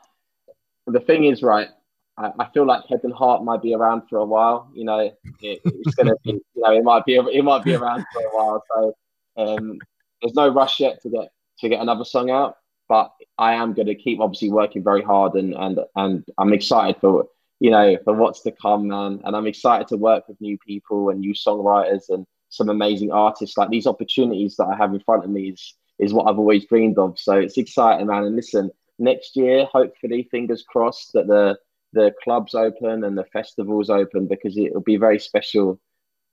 the 0.87 1.01
thing 1.01 1.25
is, 1.25 1.43
right? 1.43 1.69
I, 2.17 2.33
I 2.39 2.49
feel 2.53 2.67
like 2.67 2.87
Head 2.89 3.01
and 3.05 3.13
Heart 3.13 3.45
might 3.45 3.63
be 3.63 3.75
around 3.75 4.03
for 4.09 4.19
a 4.19 4.25
while. 4.25 4.71
You 4.75 4.85
know, 4.85 4.99
it, 4.99 5.61
it's 5.65 5.95
gonna 5.95 6.15
be, 6.25 6.33
you 6.33 6.43
know, 6.63 6.73
it 6.73 6.85
might 6.85 7.05
be, 7.05 7.17
it 7.17 7.45
might 7.45 7.65
be 7.65 7.75
around 7.75 8.05
for 8.13 8.23
a 8.23 8.31
while. 8.31 8.65
So 8.75 8.97
um, 9.37 9.79
there's 10.21 10.35
no 10.35 10.49
rush 10.49 10.81
yet 10.81 11.03
to 11.03 11.09
get 11.09 11.29
to 11.59 11.69
get 11.69 11.81
another 11.81 12.05
song 12.05 12.31
out, 12.31 12.57
but 12.89 13.13
I 13.39 13.55
am 13.55 13.73
going 13.73 13.87
to 13.87 13.95
keep 13.95 14.21
obviously 14.21 14.51
working 14.51 14.83
very 14.83 15.03
hard, 15.03 15.35
and 15.35 15.55
and 15.55 15.81
and 15.97 16.25
I'm 16.39 16.53
excited 16.53 17.01
for 17.01 17.27
you 17.63 17.71
know 17.71 17.97
for 18.03 18.13
what's 18.13 18.41
to 18.43 18.51
come, 18.51 18.89
man. 18.89 19.21
And 19.23 19.37
I'm 19.37 19.47
excited 19.47 19.87
to 19.89 19.97
work 19.97 20.27
with 20.27 20.41
new 20.41 20.59
people 20.59 21.11
and 21.11 21.21
new 21.21 21.33
songwriters 21.33 22.09
and 22.09 22.27
some 22.49 22.69
amazing 22.69 23.13
artists. 23.13 23.57
Like 23.57 23.71
these 23.71 23.87
opportunities 23.87 24.57
that 24.57 24.67
I 24.67 24.77
have 24.77 24.93
in 24.93 24.99
front 24.99 25.25
of 25.25 25.31
me 25.31 25.51
is 25.51 25.75
is 26.01 26.13
what 26.13 26.27
I've 26.29 26.41
always 26.41 26.67
dreamed 26.67 26.99
of. 26.99 27.21
So 27.21 27.35
it's 27.35 27.57
exciting, 27.57 28.09
man. 28.09 28.25
And 28.25 28.35
listen, 28.35 28.73
next 28.99 29.37
year, 29.37 29.65
hopefully, 29.67 30.27
fingers 30.29 30.65
crossed 30.69 31.13
that 31.13 31.29
the 31.29 31.57
the 31.93 32.13
clubs 32.25 32.57
open 32.57 33.05
and 33.05 33.17
the 33.17 33.27
festivals 33.27 33.91
open 33.91 34.27
because 34.27 34.59
it'll 34.59 34.81
be 34.81 34.97
a 34.97 35.07
very 35.07 35.21
special 35.21 35.79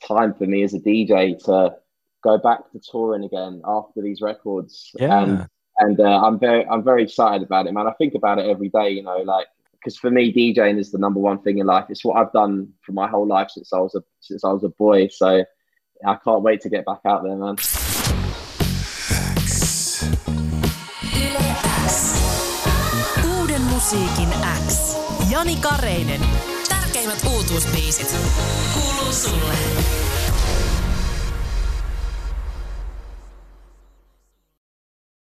time 0.03 0.33
for 0.33 0.47
me 0.47 0.63
as 0.63 0.73
a 0.73 0.79
DJ 0.79 1.37
to 1.45 1.75
go 2.23 2.39
back 2.39 2.71
to 2.71 2.79
touring 2.79 3.23
again 3.23 3.61
after 3.65 4.01
these 4.01 4.19
records. 4.19 4.89
Yeah. 4.95 5.21
And 5.21 5.47
and 5.77 5.99
uh, 5.99 6.23
I'm 6.25 6.39
very 6.39 6.65
I'm 6.65 6.83
very 6.83 7.03
excited 7.03 7.43
about 7.43 7.67
it, 7.67 7.73
man. 7.73 7.85
I 7.85 7.93
think 7.99 8.15
about 8.15 8.39
it 8.39 8.49
every 8.49 8.69
day. 8.69 8.89
You 8.89 9.03
know, 9.03 9.17
like 9.17 9.45
because 9.79 9.97
for 9.97 10.11
me, 10.11 10.33
DJing 10.33 10.79
is 10.79 10.91
the 10.91 10.97
number 10.97 11.19
one 11.19 11.39
thing 11.41 11.59
in 11.59 11.65
life. 11.65 11.85
It's 11.89 12.03
what 12.03 12.17
I've 12.17 12.33
done 12.33 12.67
for 12.81 12.91
my 12.91 13.07
whole 13.07 13.27
life 13.27 13.49
since 13.49 13.71
I 13.73 13.79
was 13.79 13.95
a 13.95 14.01
since 14.19 14.43
I 14.43 14.51
was 14.51 14.63
a 14.63 14.69
boy. 14.69 15.07
So 15.07 15.43
I 16.05 16.15
can't 16.23 16.43
wait 16.43 16.61
to 16.61 16.69
get 16.69 16.85
back 16.85 16.99
out 17.05 17.23
there, 17.23 17.35
man. 17.35 17.55
Uuden 23.23 23.61
musiikin 23.61 24.29
X. 24.67 24.97
Jani 25.29 25.55
Kareinen. 25.55 26.21
Tärkeimmät 26.69 27.23
uutuusbiisit. 27.33 28.15
Kuuluu 28.73 29.13
sulle. 29.13 30.18